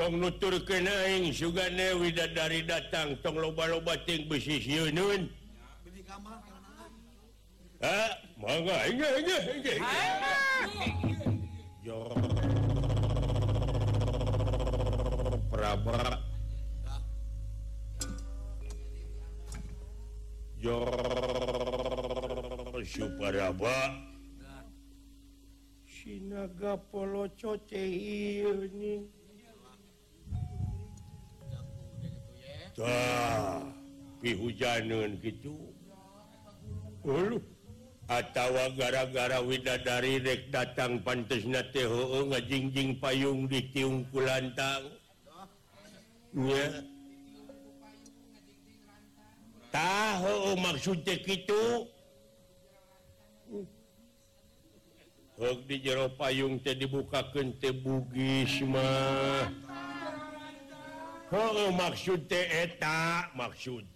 tong 0.00 0.16
nutur 0.16 0.56
kenaing 0.64 1.28
Sugane 1.28 1.92
Widadari 2.00 2.64
datang. 2.64 3.20
Tong 3.20 3.36
loba-lobating 3.36 4.32
besis 4.32 4.64
Yunun 4.64 5.28
Praba 15.52 16.16
Suparaba. 22.80 23.76
Sinaga 25.84 26.80
Polo 26.88 27.28
Coce 27.36 27.76
ini 27.76 29.19
Ah, 32.78 33.66
pihujanun 34.22 35.18
gitu 35.18 35.58
atautawa 38.06 38.70
gara-gara 38.78 39.42
widadari 39.42 40.22
rek 40.22 40.54
datang 40.54 41.02
pantes 41.02 41.42
na 41.46 41.62
ngajingjing 42.30 42.98
payung 43.02 43.50
di 43.50 43.70
tiungku 43.74 44.22
lantang 44.22 44.86
tahu 49.70 50.58
maksud 50.58 51.02
itu 51.06 51.62
di 55.64 55.80
jero 55.80 56.12
payung 56.20 56.60
teh 56.60 56.76
dibukakan 56.76 57.56
tebugis 57.56 58.60
mah. 58.66 59.48
Oh, 61.30 61.70
maksud 61.70 62.26
eta 62.26 63.30
maksud 63.38 63.86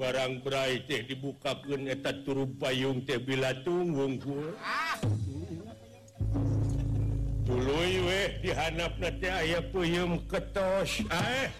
barang 0.00 0.40
berai 0.40 0.80
teh 0.88 1.04
dibukakan 1.04 1.84
eta 1.84 2.16
turu 2.24 2.48
payung 2.56 3.04
teh 3.04 3.20
bila 3.20 3.52
tunggung 3.60 4.16
ah. 4.64 4.96
dulu 7.44 7.76
weh 8.08 8.40
dihanap 8.40 8.96
nanti 8.96 9.28
aya 9.28 9.60
puyum 9.68 10.16
ketos 10.24 11.04
eh? 11.12 11.52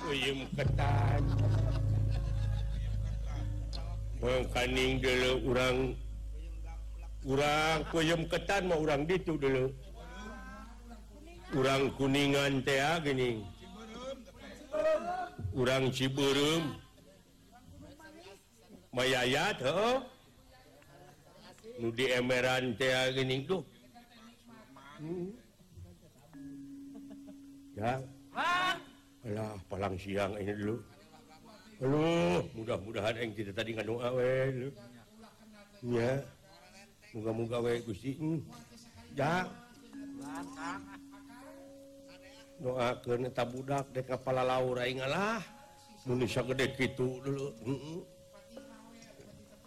Puyum 0.00 0.48
ketan. 0.56 1.20
Mengkaning 4.24 5.04
dulu 5.04 5.32
orang 5.52 5.76
orang 7.28 7.78
puyum 7.92 8.24
ketan 8.24 8.72
mau 8.72 8.80
orang 8.80 9.04
gitu 9.04 9.36
dulu 9.36 9.68
kurang 11.56 11.88
kuningan 11.96 12.60
tea 12.60 13.00
gini 13.00 13.40
kurang 15.56 15.88
Ciburum 15.88 16.76
mayayat 18.92 19.64
oh. 19.64 20.04
di 21.96 22.12
emeran 22.12 22.76
tea 22.76 23.08
gini 23.16 23.48
tuh 23.48 23.64
hmm. 25.00 25.32
ya. 27.80 28.04
Alah, 29.26 29.58
palang 29.66 29.96
siang 29.96 30.36
ini 30.38 30.52
dulu. 30.54 30.76
Halo 31.80 32.44
mudah-mudahan 32.52 33.16
yang 33.16 33.32
kita 33.32 33.56
tadi 33.56 33.72
nganu 33.72 33.96
awe 34.04 34.52
ya. 35.80 36.20
Moga-moga 37.16 37.64
we 37.64 37.80
Gusti. 37.80 38.12
Hmm. 38.20 38.44
ya. 39.16 39.48
doakan 42.60 43.28
eta 43.28 43.44
budak 43.44 43.86
dek 43.92 44.08
kepala 44.08 44.40
Laura 44.40 44.88
ingalah 44.88 45.44
Indonesia 46.06 46.40
gede 46.46 46.66
gitu 46.78 47.18
dulu. 47.20 47.50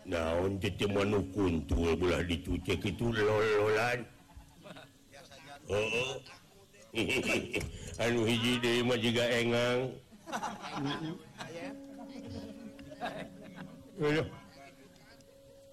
Naon 0.08 0.58
tete 0.58 0.88
manukun 0.88 1.68
tuh 1.68 1.94
bola 2.00 2.24
dicuci 2.24 2.80
gitu 2.80 3.12
lololan 3.12 4.08
oh 5.70 6.18
anu 8.02 8.26
hiji 8.26 8.58
deh 8.58 8.82
mah 8.82 8.98
juga 8.98 9.24
engang. 9.30 9.80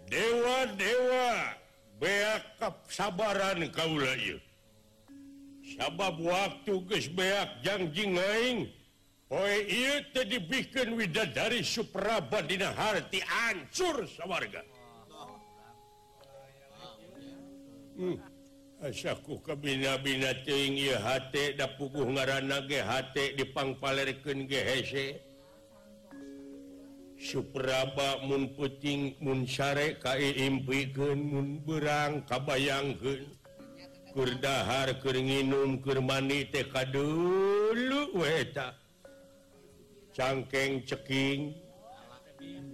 Dewa-dewa 0.07 1.59
beakap 1.99 2.75
sabaran 2.87 3.67
kau 3.75 3.99
sabab 5.75 6.15
waktu 6.19 6.73
guys 6.87 7.07
beak 7.11 7.63
janjing 7.63 8.15
dibikin 10.27 10.95
Wid 10.99 11.15
dari 11.31 11.63
Suprabadina 11.63 12.75
Harti 12.75 13.23
ancur 13.23 14.03
sawwarga 14.03 14.63
hmm. 17.95 18.30
asyaku 18.81 19.37
kebina-binahati 19.45 21.53
dapuguh 21.53 22.09
ngaran 22.17 22.49
GHT 22.65 23.37
dipangpalerken 23.37 24.49
GHC 24.49 25.21
Supraba 27.21 28.25
mun 28.25 28.49
puting 28.57 29.13
mun 29.21 29.45
Musare 29.45 30.01
kai 30.01 30.33
impiken 30.33 31.17
mun 31.21 31.47
berang 31.61 32.25
kabayangken 32.25 33.37
Kurdahar 34.11 34.97
keringinum 34.97 35.77
Kermani 35.85 36.49
TK 36.49 36.73
dulu 36.91 38.17
weta 38.17 38.75
cangkeng 40.11 40.83
ceking. 40.83 41.55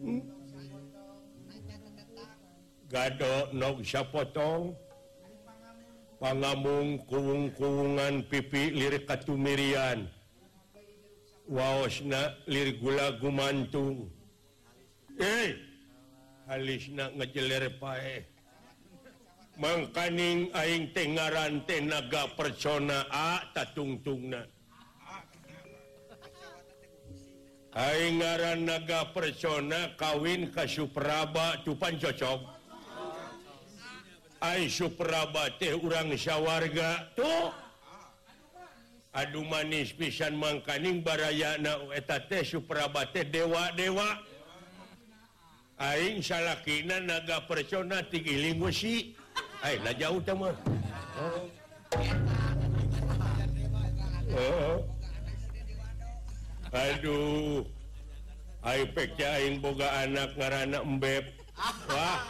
Hmm? 0.02 0.26
Gadok 2.90 3.54
Noksya 3.54 4.02
potong 4.10 4.74
pangamung 6.18 7.02
kuung-kuungan 7.06 8.26
pipi 8.30 8.74
lirik 8.74 9.06
katumirian 9.06 10.10
Waosna 11.48 12.36
lirik 12.50 12.84
gula 12.84 13.16
gumantung 13.24 14.12
eh 15.16 15.56
halisna 16.48 17.12
ngejeler 17.16 17.72
pae. 17.80 18.26
Mangkaning 19.58 20.54
aing 20.54 20.94
tengaran 20.94 21.66
tenaga 21.66 22.30
persona 22.38 23.08
a 23.10 23.42
tatungtungna. 23.58 24.46
Aing 27.74 28.22
ngaran 28.22 28.66
naga 28.66 29.10
persona 29.14 29.94
kawin 29.98 30.50
ka 30.54 30.66
Supraba 30.66 31.62
tupan 31.66 31.98
cocok. 31.98 32.57
Suprabat 34.70 35.58
urang 35.82 36.14
syawarga 36.14 37.10
tuh. 37.18 37.50
Aduh 39.18 39.42
manis 39.50 39.90
pisan 39.98 40.38
mangkaning 40.38 41.02
barayaeta 41.02 42.22
Suprabate 42.46 43.26
dewa-dewa. 43.26 44.22
Aing 45.78 46.22
salakina 46.22 47.02
naga 47.02 47.42
persona 47.46 48.02
tinggiling 48.06 48.58
lah 49.82 49.94
jauh 49.94 50.22
teman 50.22 50.54
oh. 54.38 54.78
Aduh. 56.74 57.66
Aing 58.62 59.62
boga 59.62 60.06
anak 60.06 60.34
ngaranak 60.38 60.84
embeb. 60.86 61.26
Wah 61.90 62.22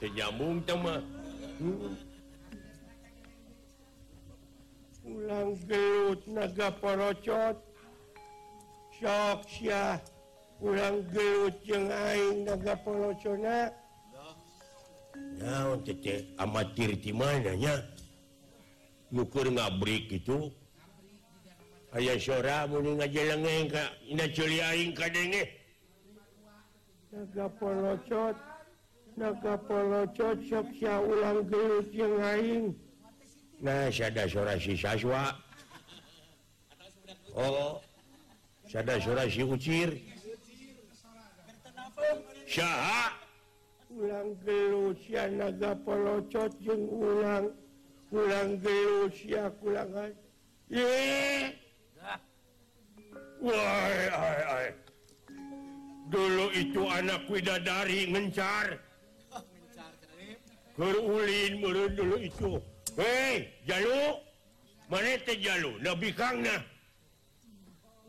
sejambung 0.00 0.64
teman 0.64 1.21
ulang 5.02 5.50
gelut 5.66 6.20
naga 6.26 6.68
porocot 6.82 7.56
sok 8.98 9.38
sia 9.50 9.98
ulang 10.62 11.02
gelut 11.10 11.54
jeung 11.66 11.90
aing 11.90 12.46
naga 12.46 12.74
porocona 12.84 13.70
naon 15.38 15.82
teh 15.84 15.96
teh 16.02 16.24
amatir 16.38 16.96
di 16.98 17.12
mana 17.12 17.54
nya? 17.56 17.74
Nukur 19.12 19.44
ngabrik 19.44 20.08
itu. 20.08 20.48
Aya 21.92 22.16
sora 22.16 22.64
mun 22.64 22.96
ngajelengeng 22.96 23.68
ka 23.68 23.84
ina 24.08 24.24
culi 24.32 24.64
aing 24.64 24.96
ka 24.96 25.12
denge 25.12 25.44
naga 27.12 27.44
porocot 27.60 28.36
cocokya 30.16 31.00
ulang 31.00 31.44
gelut 31.48 31.88
yang 31.92 32.16
aing. 32.20 32.74
Nah 33.60 33.90
syada 33.90 34.28
sora 34.28 34.58
si 34.58 34.76
saswa. 34.76 35.36
Oh 37.36 37.80
syada 38.68 39.00
sora 39.00 39.28
si 39.28 39.42
ucir. 39.42 40.00
Sicir 42.46 43.12
ulang 43.92 44.36
gelut 44.44 44.98
naga 45.36 45.76
pelocot 45.84 46.52
jeng 46.60 46.88
ulang. 46.88 47.52
Ulang 48.12 48.60
gelut 48.60 49.16
ya 49.24 49.48
kulangan 49.56 50.12
ye 50.68 51.56
Wah, 53.42 54.70
dulu 56.06 56.46
itu 56.54 56.86
anak 56.86 57.26
widadari 57.26 58.06
ngencar. 58.06 58.78
kerulin 60.76 61.52
merun 61.60 61.92
dulu 61.92 62.16
itu 62.16 62.52
Hei 62.96 63.48
Jalu 63.68 64.20
mana 64.88 65.16
teh 65.24 65.36
Jalu 65.40 65.80
Nabi 65.80 66.10
Kangna 66.12 66.56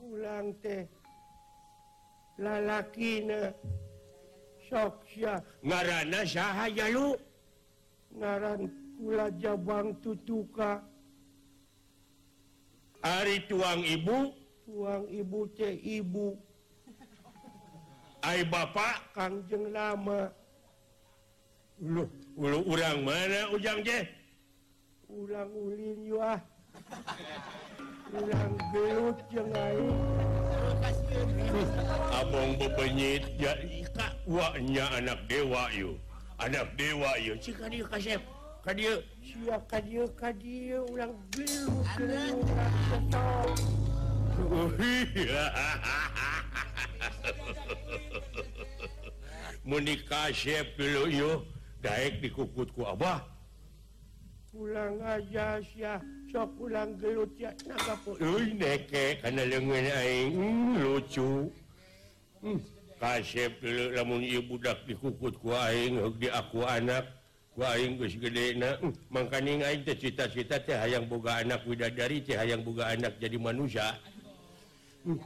ulang 0.04 0.56
teh 0.64 0.88
lalaki 2.40 3.24
sok 3.28 5.04
soksia 5.04 5.44
ngarana 5.64 6.22
saha 6.24 6.68
Jalu 6.72 7.16
ngaran 8.16 8.72
kula 9.00 9.28
jabang 9.40 9.96
tutuka 10.00 10.80
Ari 13.04 13.44
tuang 13.52 13.84
ibu 13.84 14.32
tuang 14.64 15.04
ibu 15.12 15.40
teh 15.52 15.76
ibu 15.84 16.40
Ai 18.24 18.48
bapak 18.48 19.12
kangjeng 19.12 19.76
lama 19.76 20.32
Loh 21.84 22.23
urang 22.38 23.06
mana 23.06 23.50
ujang 23.54 23.86
je 23.86 24.00
ulang 25.10 25.52
ulin 25.54 26.00
wah 26.18 26.40
ulang 28.14 28.54
gelut 28.74 29.18
yang 29.30 29.50
lain 29.54 29.94
abong 32.14 32.58
bepenyit 32.58 33.24
ya 33.38 33.54
ika 33.62 34.18
waknya 34.26 34.86
anak 34.98 35.20
dewa 35.30 35.70
yu. 35.72 36.00
Anak 36.42 36.76
dewa 36.76 37.14
yu. 37.22 37.38
Cika 37.38 37.70
dia 37.70 37.86
kasep 37.88 38.22
kadio 38.64 39.04
siya 39.20 39.60
kadio 39.68 40.08
kadio 40.18 40.88
ulang 40.90 41.14
belut 41.36 41.88
ulang 42.00 42.38
tetap 42.90 43.48
Monika 49.64 50.28
Shep 50.36 50.76
dulu 50.76 51.08
yuk 51.08 51.53
Daik 51.84 52.24
dikukutku 52.24 52.88
Abah 52.88 53.34
pulang 54.54 55.02
aja 55.02 55.58
Syah 55.66 55.98
sok 56.30 56.62
pulang 56.62 56.94
gelut 57.02 57.34
ya 57.42 57.50
naga 57.66 57.98
po 58.06 58.14
Uy, 58.22 58.54
neke 58.54 59.18
karena 59.18 59.50
lengan 59.50 59.90
aing 59.98 60.30
mm, 60.38 60.74
lucu 60.78 61.50
hmm. 62.46 62.62
kasep 63.02 63.50
dulu 63.58 63.98
lamun 63.98 64.22
ieu 64.22 64.46
budak 64.46 64.78
dikukut 64.86 65.34
ku 65.42 65.58
aing 65.58 65.98
heug 65.98 66.22
di 66.22 66.30
aku 66.30 66.62
anak 66.70 67.10
ku 67.58 67.66
aing 67.66 67.98
geus 67.98 68.14
gedena 68.14 68.78
hmm. 68.78 68.94
mangkaning 69.10 69.66
aing 69.66 69.82
teh 69.82 69.98
cita-cita 69.98 70.62
teh 70.62 70.78
hayang 70.78 71.10
boga 71.10 71.42
anak 71.42 71.66
widadari 71.66 72.22
teh 72.22 72.38
hayang 72.38 72.62
boga 72.62 72.94
anak 72.94 73.18
jadi 73.18 73.42
manusia 73.42 73.98
hmm. 75.02 75.18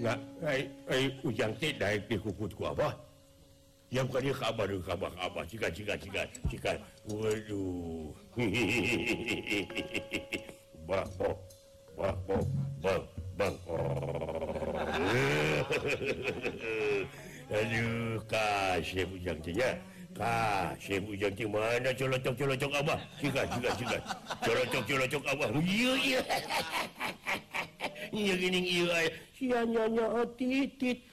Nah, 0.00 0.16
ay, 0.48 0.64
ay, 0.88 1.12
ujang 1.20 1.52
teh 1.60 1.76
daik 1.76 2.08
dikukut 2.08 2.56
ku 2.56 2.64
abah 2.64 2.94
Ya 3.90 4.06
bukan 4.06 4.22
dia 4.22 4.34
kabar 4.38 4.70
dulu 4.70 4.86
kabar 4.86 5.10
apa 5.18 5.42
cika 5.50 5.66
cika 5.66 5.98
cika 5.98 6.22
cika. 6.46 6.78
Waduh. 7.10 8.14
Bang 10.86 11.10
bang 11.18 11.34
bang 11.98 12.14
bang 12.78 13.02
bang 13.34 13.54
bang. 13.66 13.90
Aduh 17.50 18.22
kasih 18.30 19.10
ujang 19.10 19.42
tinya. 19.42 19.74
Kasih 20.14 21.02
ujang 21.10 21.34
tinya 21.34 21.58
mana 21.58 21.90
colocok 21.90 22.34
colocok 22.38 22.70
apa? 22.78 22.94
Cika 23.18 23.42
cika 23.42 23.70
cika. 23.74 23.98
Colocok 24.38 24.82
colocok 24.86 25.22
apa? 25.34 25.44
Iya 25.66 25.92
iya. 25.98 26.22
Iya 28.14 28.32
gini 28.38 28.60
iya. 28.70 29.10
Sianya 29.34 29.90
nya 29.90 30.06
oh, 30.14 30.30
titit. 30.38 31.09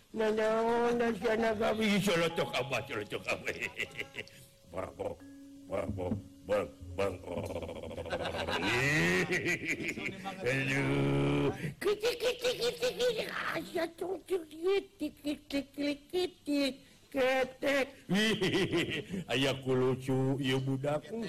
ayaku 19.28 19.72
lucu 19.76 20.38
iu 20.40 20.60
budakku 20.62 21.26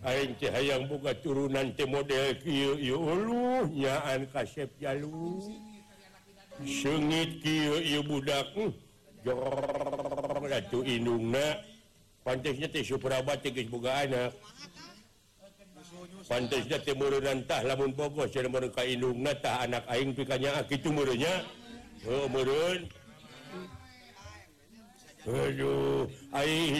Aing 0.00 0.32
hayang 0.48 0.88
buka 0.88 1.12
turunan 1.20 1.76
model 1.84 2.32
nyaan 3.68 4.24
kasep 4.32 4.72
jalu 4.80 5.44
sengit 6.64 7.40
budak 8.04 8.46
pantisnyabuka 12.24 13.90
anak 14.06 14.30
pantisnya 16.28 16.78
timurantah 16.84 17.60
lamun 17.64 17.92
pokok 17.96 18.28
mereka 18.48 18.82
anak 19.66 19.84
aing 19.88 20.12
pikanya 20.16 20.60
itu 20.68 20.88
murnya 20.92 21.44
turun 22.04 22.88
Aduh 25.20 26.08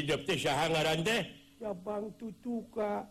hidup 0.00 0.24
teh 0.24 0.32
sahangaran 0.40 1.04
teh. 1.04 1.28
Ya 1.60 1.76
Bang 1.76 2.08
tutuka 2.16 3.04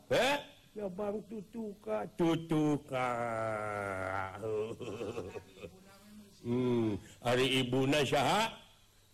Bang 0.90 1.22
tutuka 1.30 2.10
tutuka 2.18 3.10
Hmm, 6.40 6.96
hari 7.20 7.64
Ibuna 7.64 8.00
ibu 8.00 8.16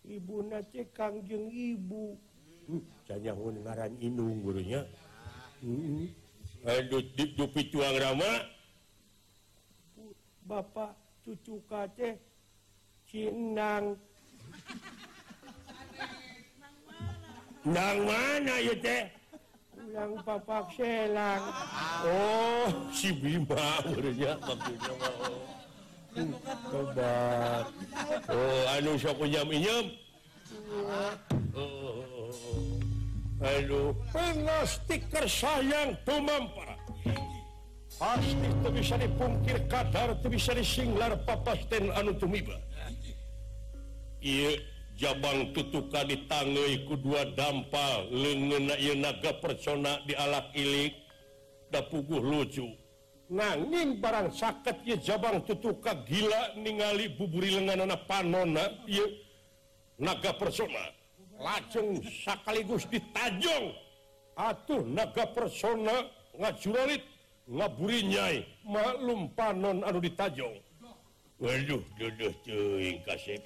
Ibuna 0.06 0.58
kangjeng 0.94 1.50
Ibu 1.50 2.14
hmm, 2.70 2.82
ngaran 3.66 3.98
Inung 3.98 4.46
gurunya 4.46 4.86
hmm. 5.62 6.06
Eh, 6.66 6.82
dupi 7.38 7.70
cuang 7.70 7.94
rama 7.98 8.30
Bapak 10.46 10.94
cucu 11.22 11.58
Kate 11.66 12.18
Cinang 13.06 13.98
Nang 17.66 17.98
mana 18.06 18.62
ya 18.62 18.78
teh? 18.78 19.10
Ulang 19.74 20.22
papak 20.22 20.70
selang. 20.78 21.42
Oh, 22.06 22.70
si 22.94 23.10
Bima 23.10 23.82
gurunya 23.82 24.38
maksudnya. 24.38 24.94
oh, 28.32 28.62
anu 28.76 28.96
sok 28.96 29.20
jam 29.28 29.48
inyam 29.52 29.86
aduh 33.40 33.92
oh, 33.92 33.96
pengastik 34.10 35.04
sayang 35.28 35.92
tumampara. 36.08 36.76
Pasti 37.96 38.36
itu 38.36 38.68
bisa 38.76 39.00
dipungkir 39.00 39.56
kadar, 39.72 40.12
itu 40.12 40.28
bisa 40.28 40.52
disinglar 40.52 41.16
papasten 41.24 41.88
anu 41.96 42.12
tumiba. 42.20 42.52
Iya, 44.20 44.60
jabang 45.00 45.56
tutuka 45.56 46.04
ditangei 46.04 46.84
kedua 46.84 47.24
dampal, 47.32 48.12
lengena 48.12 48.76
naga 49.00 49.32
persona 49.40 49.96
di 50.04 50.12
alak 50.12 50.52
ilik, 50.52 50.92
dapuguh 51.72 52.20
lucu. 52.20 52.68
nanging 53.26 53.98
barang 53.98 54.30
sakit 54.30 54.86
ya 54.86 54.96
Jabang 54.98 55.42
tutuka 55.42 55.94
gila 56.06 56.54
ningali 56.58 57.10
buburi 57.18 57.58
lengan 57.58 57.86
anak 57.86 58.06
panona 58.06 58.64
ya 58.86 59.06
naga 59.98 60.32
persona. 60.36 60.94
Lajeng 61.36 62.00
sekaligus 62.24 62.88
ditajong. 62.88 63.76
Atuh 64.36 64.84
naga 64.84 65.26
persona 65.32 66.06
ngajuralit 66.36 67.02
ngaburi 67.48 68.00
nyai. 68.08 68.38
Maklum 68.64 69.28
panon 69.36 69.84
anu 69.84 69.98
ditajong. 70.00 70.56
Waduh 71.36 71.84
duduh 72.00 72.32
cuing 72.40 72.96
kasep. 73.04 73.44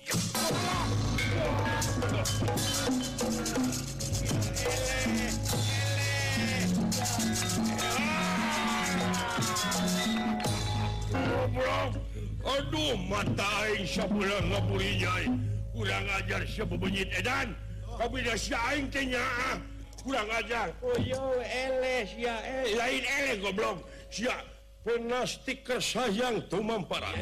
goblok 11.41 11.93
Aduh 12.41 12.97
mata 13.09 13.49
aing 13.65 13.85
sabulan 13.89 14.45
ngabuli 14.49 15.01
nyai 15.01 15.27
Kurang 15.73 16.07
ajar 16.21 16.43
sebebenyit 16.45 17.09
edan? 17.17 17.57
Tapi 18.01 18.25
dah 18.25 18.37
si 18.37 18.53
aing 18.53 18.89
tanya 18.93 19.21
ah. 19.21 19.57
Kurang 20.01 20.29
ajar. 20.33 20.73
Oh 20.81 20.97
yo 20.97 21.37
ele 21.45 22.09
sia 22.09 22.37
ele 22.45 22.77
Lain 22.77 23.05
ele 23.05 23.33
goblok. 23.45 23.85
Sia 24.09 24.33
penastik 24.85 25.65
stiker 25.65 25.81
sayang 25.81 26.41
tuh 26.49 26.65
mampara 26.65 27.13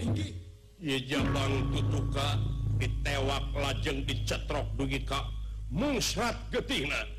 Iya 0.78 0.98
jabang 1.06 1.74
tutuka 1.74 2.38
Ditewak 2.78 3.50
lajeng 3.58 4.06
dicetrok 4.06 4.66
dugi 4.78 5.02
ka 5.02 5.26
Mungsrat 5.68 6.38
getihna. 6.48 7.17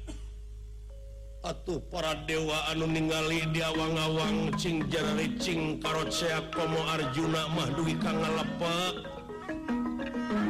Atuh 1.39 1.79
para 1.87 2.19
dewa 2.27 2.67
anu 2.67 2.83
ningali 2.83 3.47
diawang-awang 3.55 4.51
cing 4.59 4.83
jaricing 4.91 5.79
karotseak 5.79 6.51
komo 6.51 6.83
Arjuna 6.91 7.47
mahduwi 7.55 7.95
kang 7.95 8.19
ngalepak 8.19 9.07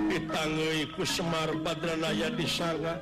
ditangei 0.10 0.90
ku 0.98 1.06
Semar 1.06 1.54
Badranaya 1.62 2.34
disanga 2.34 2.98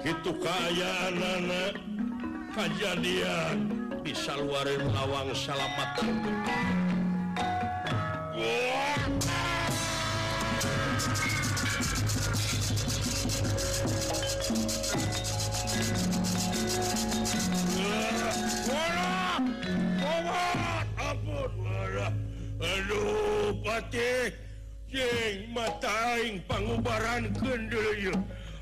Kitu 0.00 0.32
kaayaan 0.40 1.20
anak 1.20 1.76
kejadian 2.56 2.56
kajadian 2.56 3.56
disaluarin 4.00 4.84
lawang 4.96 5.28
salamatan. 5.36 6.83
Jeng 23.74 25.50
mata 25.50 25.90
aing 26.14 26.38
pangubaran 26.46 27.26
kendel 27.34 28.14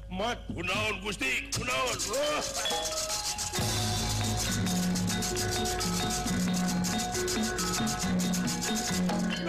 mat 0.08 0.40
kunaon 0.48 1.04
Gusti 1.04 1.52
kunaon. 1.52 1.98
Oh. 2.08 2.40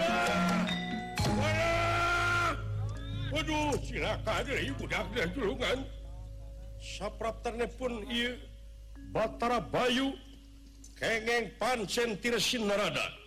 ah. 0.04 2.52
Waduh 3.32 3.72
silakan 3.80 4.44
eh, 4.44 4.46
deui 4.68 4.68
budak 4.76 5.08
dan 5.16 5.32
julungan. 5.32 5.78
Sapraptane 6.76 7.64
pun 7.80 8.04
ieu 8.12 8.36
Batara 9.16 9.64
Bayu 9.64 10.12
kengeng 11.00 11.56
pancen 11.56 12.20
tirsin 12.20 12.68
narada 12.68 13.23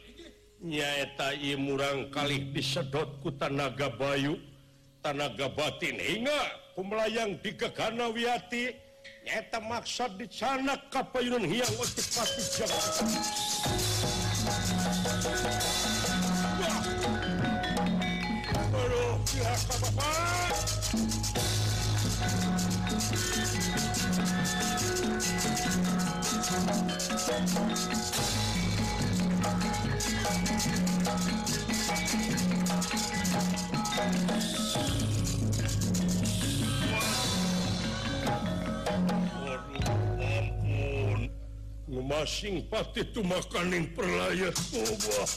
nyaeta 0.61 1.37
murang 1.61 2.09
kali 2.09 2.49
disedot 2.49 3.21
ku 3.21 3.29
tanaga 3.29 3.93
Bayu 3.93 4.41
tanaga 5.05 5.45
batin 5.53 6.01
hingga 6.01 6.73
pemelayang 6.73 7.37
di 7.45 7.53
kegana 7.53 8.09
Wiati 8.09 8.73
nyata 9.21 9.61
maksud 9.61 10.17
di 10.17 10.25
sana 10.33 10.73
kapayun 10.89 11.45
hiang 11.45 11.73
waktu 11.77 12.01
pasti 12.09 12.65
aduh 18.73 19.13
pihak 19.29 19.61
bapak 19.69 20.57
Thank 27.27 28.01
you. 28.01 28.06
masing 41.87 42.67
pati 42.67 42.99
itu 42.99 43.23
makanin 43.23 43.87
perlayat 43.95 44.51
kubah 44.75 45.27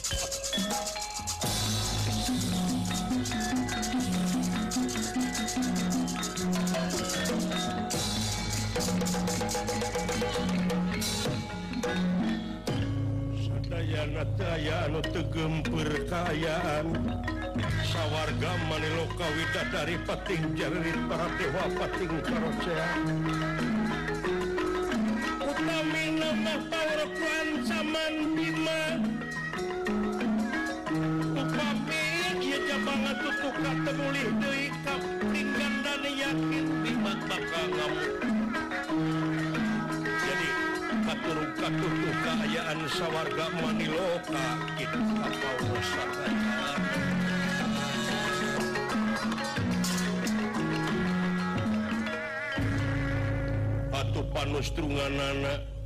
Sadayana 13.39 14.27
anu 14.91 15.01
tegemper 15.07 15.91
kayaan 16.11 16.87
sawarga 17.87 18.53
manilo 18.67 19.07
kawita 19.15 19.71
dari 19.71 19.95
pating 20.03 20.59
jarit 20.59 20.99
para 21.07 21.31
dewa 21.39 21.65
pating 21.79 22.15
karocea. 22.27 23.60
Quran 26.41 27.49
zaman 27.69 28.13
Bima. 28.33 28.81
Banget 32.81 33.17
tutup 33.21 33.55
katemuli 33.61 34.25
deui 34.41 34.73
kapinggan 34.83 35.75
dan 35.85 36.01
yakin 36.17 36.67
Bima 36.81 37.13
bakal 37.29 37.65
ngamu 37.77 38.07
jadi 40.01 40.49
katurung 41.05 41.53
katutuh 41.61 42.17
kaayaan 42.25 42.81
sawarga 42.89 43.47
maniloka. 43.61 44.47
Kita 44.81 44.97
kapau 44.97 45.57
rusak 45.77 46.11
Atuh 53.93 54.25
panustrungan 54.33 55.15
anak. 55.21 55.80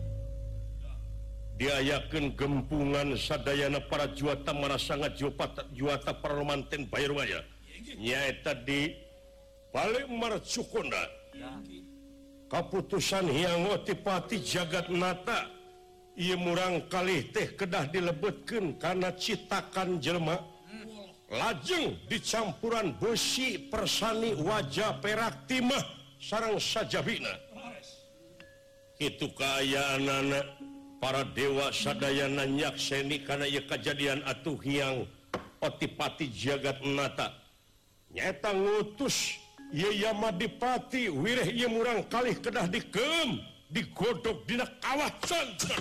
diayaken 1.58 2.34
gempungan 2.34 3.14
Sadayana 3.14 3.78
para 3.86 4.10
juata 4.10 4.50
mana 4.50 4.78
sangat 4.78 5.14
Jopat 5.18 5.70
juata 5.70 6.14
parmanten 6.14 6.86
Bayrwayanyaeta 6.90 8.52
di 8.66 8.94
Palmar 9.74 10.38
keputusan 12.54 13.26
yang 13.34 13.66
otipati 13.74 14.38
jagat 14.38 14.86
nata. 14.86 15.50
Ia 16.14 16.38
murang 16.38 16.86
kali 16.86 17.26
teh 17.34 17.58
kedah 17.58 17.90
dilebetkan 17.90 18.78
karena 18.78 19.10
citakan 19.10 19.98
jelma 19.98 20.38
hmm. 20.38 21.10
lajeng 21.34 21.98
dicampuran 22.06 22.94
besi 23.02 23.58
persani 23.66 24.38
wajah 24.38 25.02
perak 25.02 25.50
timah 25.50 25.82
sarang 26.22 26.54
sajabina. 26.62 27.34
Itu 29.02 29.26
kaya 29.34 29.98
anak 29.98 30.46
para 31.04 31.20
dewa 31.20 31.68
Sadayana 31.68 32.48
nyakseni 32.48 33.28
karena 33.28 33.44
ia 33.44 33.60
kejadian 33.60 34.24
atuh 34.24 34.56
yang 34.64 35.04
otipati 35.60 36.32
jagat 36.32 36.80
nata 36.80 37.28
nyata 38.08 38.56
ngutus 38.56 39.36
Yeya 39.68 40.16
Madipati 40.16 41.12
wireh 41.12 41.52
ia 41.52 41.68
murang 41.68 42.08
kalih 42.08 42.40
kedah 42.40 42.64
dikem 42.72 43.36
digodok 43.68 44.48
dina 44.48 44.64
kawah 44.80 45.12
cancer 45.20 45.76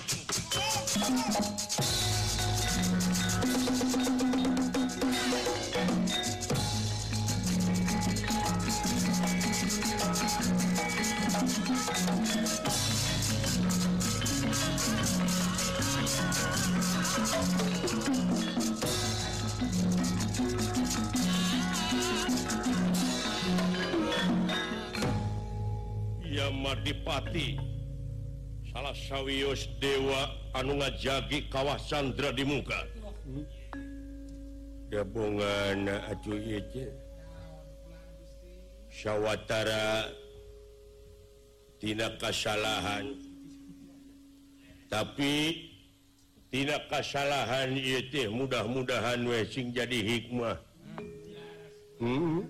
Yamadipati 26.34 27.62
salah 28.74 28.98
sawwius 28.98 29.70
Dewa 29.78 30.34
anu 30.58 30.82
ngajagi 30.82 31.46
kawah 31.50 31.78
Sandra 31.78 32.34
di 32.34 32.42
muka. 32.42 32.86
Gabungan 34.90 35.90
Syawatara 38.94 40.06
sawwataratina 41.82 42.14
kesalahan 42.22 43.18
tapi 44.94 45.73
tidak 46.54 46.86
kesalahan 46.86 47.74
itu 47.74 48.30
mudah-mudahan 48.30 49.26
wesing 49.26 49.74
jadi 49.74 49.98
hikmah. 50.06 50.62
Hmm? 51.98 52.46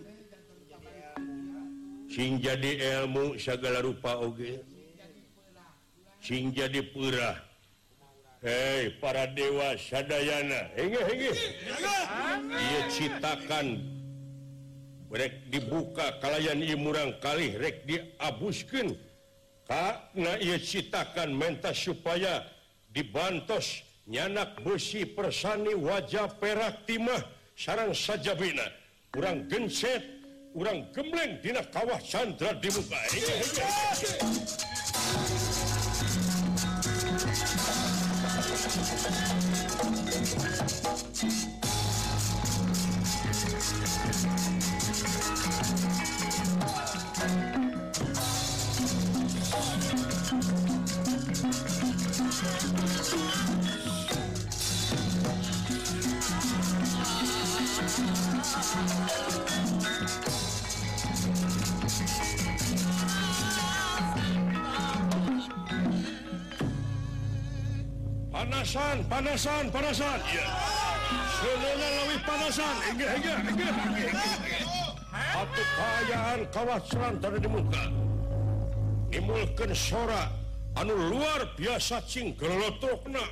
sing 2.14 2.38
jadi 2.38 3.02
ilmu 3.02 3.42
segala 3.42 3.82
rupa 3.82 4.22
oge 4.22 4.62
sing 6.22 6.54
jadi 6.54 6.86
purah 6.94 7.42
Hei 8.44 8.92
para 9.00 9.24
dewa 9.24 9.72
sadayana. 9.80 10.68
Henge, 10.76 11.00
henge. 11.00 11.32
Ia 12.52 12.82
citakan 12.92 13.80
rek 15.08 15.48
dibuka 15.48 16.20
kalayan 16.20 16.60
imurang 16.60 17.16
kali 17.24 17.56
rek 17.56 17.88
diabuskan 17.88 19.00
karena 19.64 20.36
ia 20.44 20.60
citakan 20.60 21.32
menta 21.32 21.72
supaya 21.72 22.44
dibantos 22.92 23.88
nyanak 24.08 24.60
besi 24.64 25.06
persani 25.06 25.76
wajah 25.76 26.28
perak 26.40 26.84
timah 26.84 27.24
sarang 27.56 27.96
sajabina 27.96 28.68
kurang 29.12 29.48
genset 29.48 30.04
kurang 30.54 30.86
gemleng 30.94 31.40
dina 31.42 31.64
kawah 31.72 31.98
Chandra 32.04 32.54
di 32.60 32.70
muka. 32.70 33.00
panasan 68.34 68.98
panasan 69.06 69.64
panasan. 69.70 70.20
Lebih 71.44 72.20
panasan. 72.26 72.76
Satu 75.14 75.64
kayaan 75.78 76.40
kawat 76.50 76.82
seran 76.90 77.14
di 77.22 77.50
muka. 77.50 77.84
Dimulkan 79.14 79.70
sorak 79.78 80.43
anu 80.76 80.94
luar 80.98 81.54
biasa 81.58 82.02
cingkelotokna 82.02 83.24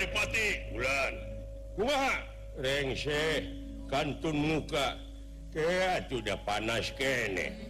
Dipati 0.00 0.72
bulan. 0.72 1.12
Rengse 2.56 3.44
kantun 3.92 4.32
muka. 4.32 4.96
Ke 5.52 6.00
sudah 6.08 6.40
panas 6.48 6.88
kene 6.96 7.69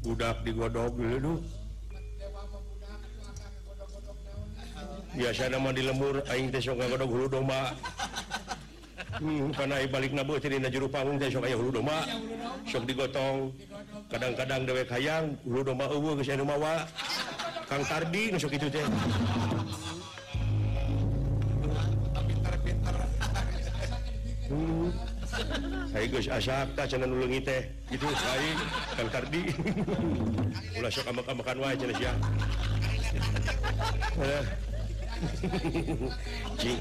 budak 0.00 0.36
digodok 0.44 0.92
dulu. 0.96 1.34
Biasa 5.10 5.50
nama 5.50 5.74
di 5.74 5.82
lembur 5.84 6.22
aing 6.30 6.48
teh 6.54 6.62
sok 6.62 6.78
ngagodok 6.80 7.08
hulu 7.10 7.26
domba. 7.28 7.74
Hmm, 9.20 9.52
karena 9.52 9.84
balik 9.90 10.12
nabu 10.16 10.38
tirina 10.40 10.70
juru 10.70 10.86
panggung 10.88 11.18
teh 11.20 11.28
sok 11.28 11.44
aya 11.44 11.56
hulu 11.58 11.70
domba. 11.82 12.06
Sok 12.64 12.86
digotong. 12.88 13.52
Kadang-kadang 14.08 14.62
dewek 14.64 14.88
hayang 14.88 15.34
hulu 15.44 15.60
domba 15.66 15.84
eueuh 15.90 16.14
geus 16.18 16.30
anu 16.32 16.46
mawa 16.46 16.86
Kang 17.68 17.82
Tardi 17.86 18.34
nu 18.34 18.38
sok 18.38 18.54
kitu 18.54 18.66
teh. 18.70 18.86
Hmm. 24.50 25.09
saya 25.90 26.66
asapulungi 26.76 27.40
teh. 27.42 27.62
Itu 27.90 28.06
saya 28.14 28.50
kan 28.96 29.06
kardi. 29.10 29.42
Ulah 30.80 30.90
sok 30.90 31.06
amak 31.10 31.26
amakan 31.28 31.58
wae 31.60 31.74
jelas 31.76 31.98
ya 32.06 32.12
eh. 34.22 34.44
cing 36.56 36.78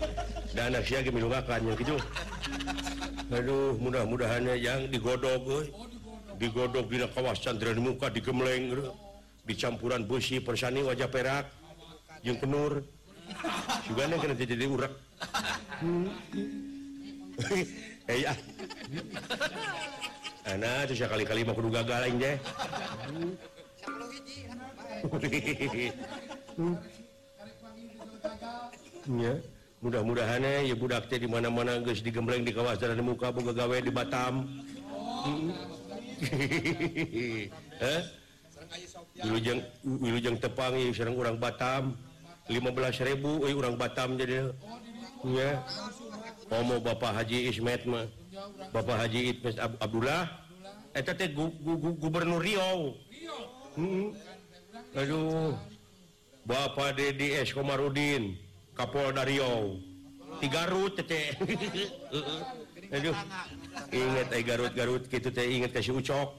dan 0.56 0.74
anak 0.74 0.84
siya 0.86 1.04
gemi 1.04 1.20
lungakan 1.22 1.60
yang 1.68 1.78
gitu. 1.78 1.98
Aduh 3.30 3.76
mudah-mudahannya 3.78 4.56
yang 4.58 4.88
digodok 4.90 5.44
eh. 5.62 5.66
digodok 6.40 6.86
di 6.88 7.04
kawasan 7.04 7.60
di 7.60 7.82
muka 7.82 8.08
digemleng 8.10 8.78
eh. 8.78 8.90
dicampuran 9.46 10.06
busi 10.06 10.40
persani 10.40 10.86
wajah 10.86 11.10
perak 11.10 11.50
yang 12.24 12.38
kenur. 12.38 12.86
Juga 13.86 14.10
kena 14.10 14.34
jadi 14.34 14.66
urak. 14.66 14.94
Hmm. 15.80 16.69
kali-kali 21.06 21.46
mau 21.46 21.54
kudu 21.54 21.70
gagal 21.72 22.10
aing 22.10 22.20
teh. 22.20 22.36
Ya, 29.10 29.34
mudah-mudahan 29.82 30.46
eh, 30.46 30.70
ya 30.70 30.78
budak 30.78 31.10
teh 31.10 31.18
di 31.18 31.26
mana-mana 31.26 31.82
geus 31.82 32.06
digembleng 32.06 32.46
di 32.46 32.54
kawasan 32.54 32.94
muka 33.02 33.34
boga 33.34 33.58
gawe 33.58 33.78
di 33.82 33.90
Batam. 33.90 34.46
Oh. 34.94 35.50
Eh? 37.80 38.02
Wilujeng 39.24 39.64
Wilujeng 39.82 40.38
tepang 40.38 40.76
ieu 40.76 40.94
sareng 40.94 41.16
urang 41.16 41.40
Batam. 41.40 41.96
15.000 42.52 43.24
euy 43.24 43.54
urang 43.56 43.80
Batam 43.80 44.20
jadi. 44.20 44.52
Ya. 45.26 45.64
Omo 46.50 46.82
Bapak 46.82 47.22
Haji 47.22 47.54
Ismet 47.54 47.86
mah 47.86 48.10
Bapak 48.74 49.06
Haji 49.06 49.34
Ismet 49.34 49.56
Ab 49.62 49.78
Abdullah 49.78 50.26
eta 50.94 51.14
teh 51.14 51.30
gu, 51.30 51.54
gu, 51.62 51.74
gu, 51.78 51.90
gubernur 52.02 52.42
Riau. 52.42 52.98
Hmm. 53.78 54.10
Aduh. 54.98 55.54
Bapak 56.50 56.98
Dedi 56.98 57.38
S 57.38 57.54
Komarudin 57.54 58.34
Kapolda 58.74 59.22
Riau. 59.22 59.78
Di 60.42 60.48
Garut 60.50 60.98
teh. 60.98 61.38
Aduh. 62.96 63.16
Ingat 63.94 64.28
eh 64.34 64.42
Garut 64.42 64.74
Garut 64.74 65.04
gitu 65.06 65.30
teh 65.30 65.46
ingat 65.46 65.78
teh 65.78 65.84
si 65.86 65.94
Ucok. 65.94 66.34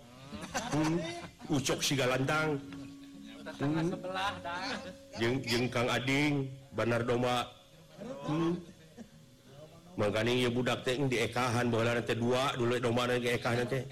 Hmm. 0.74 0.98
Ucok 1.46 1.80
si 1.80 1.94
Galantang. 1.94 2.58
Hmm. 3.62 3.94
Jeung 5.18 5.38
jeung 5.46 5.66
Kang 5.70 5.86
Ading 5.86 6.50
Banar 6.74 7.06
Doma. 7.06 7.46
Hmm. 8.26 8.58
mengganing 10.00 10.48
budak 10.48 10.80
teh 10.80 10.96
di 10.96 11.20
ekahan 11.20 11.68
bola 11.68 11.92
nanti 11.92 12.16
dua 12.16 12.56
dulu 12.56 12.80
domana 12.80 13.20
ke 13.20 13.36
ekahan 13.36 13.68
nanti 13.68 13.84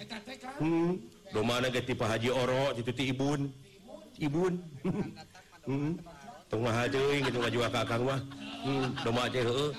hmm 0.56 0.96
domana 1.36 1.68
ke 1.68 1.84
tipe 1.84 2.04
haji 2.08 2.32
oro 2.32 2.72
itu 2.72 2.88
ti 2.96 3.12
ibun. 3.12 3.52
Ibun. 4.16 4.52
Hmm 5.68 6.00
tengah 6.48 6.72
mah 6.72 6.88
gitu 7.28 7.38
ngajua 7.44 7.68
ka 7.68 7.84
akang 7.84 8.08
mah. 8.08 8.20
Hmm 8.64 8.88
doma 9.04 9.28
teh 9.28 9.44
heeh. 9.44 9.70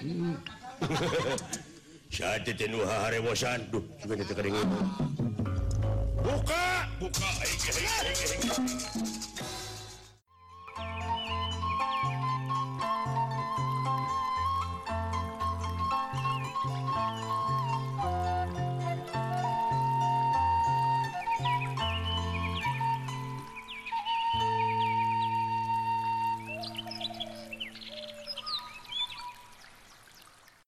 Hmm. 0.00 0.34
saat 2.08 2.48
teh 2.58 2.64
nu 2.64 2.80
harewosan 2.80 3.60
duh 3.68 3.84
juga 4.00 4.24
teh 4.24 4.32
kadengin 4.32 4.64
buka! 6.26 6.64
Buka 6.96 7.28
aing 7.44 7.60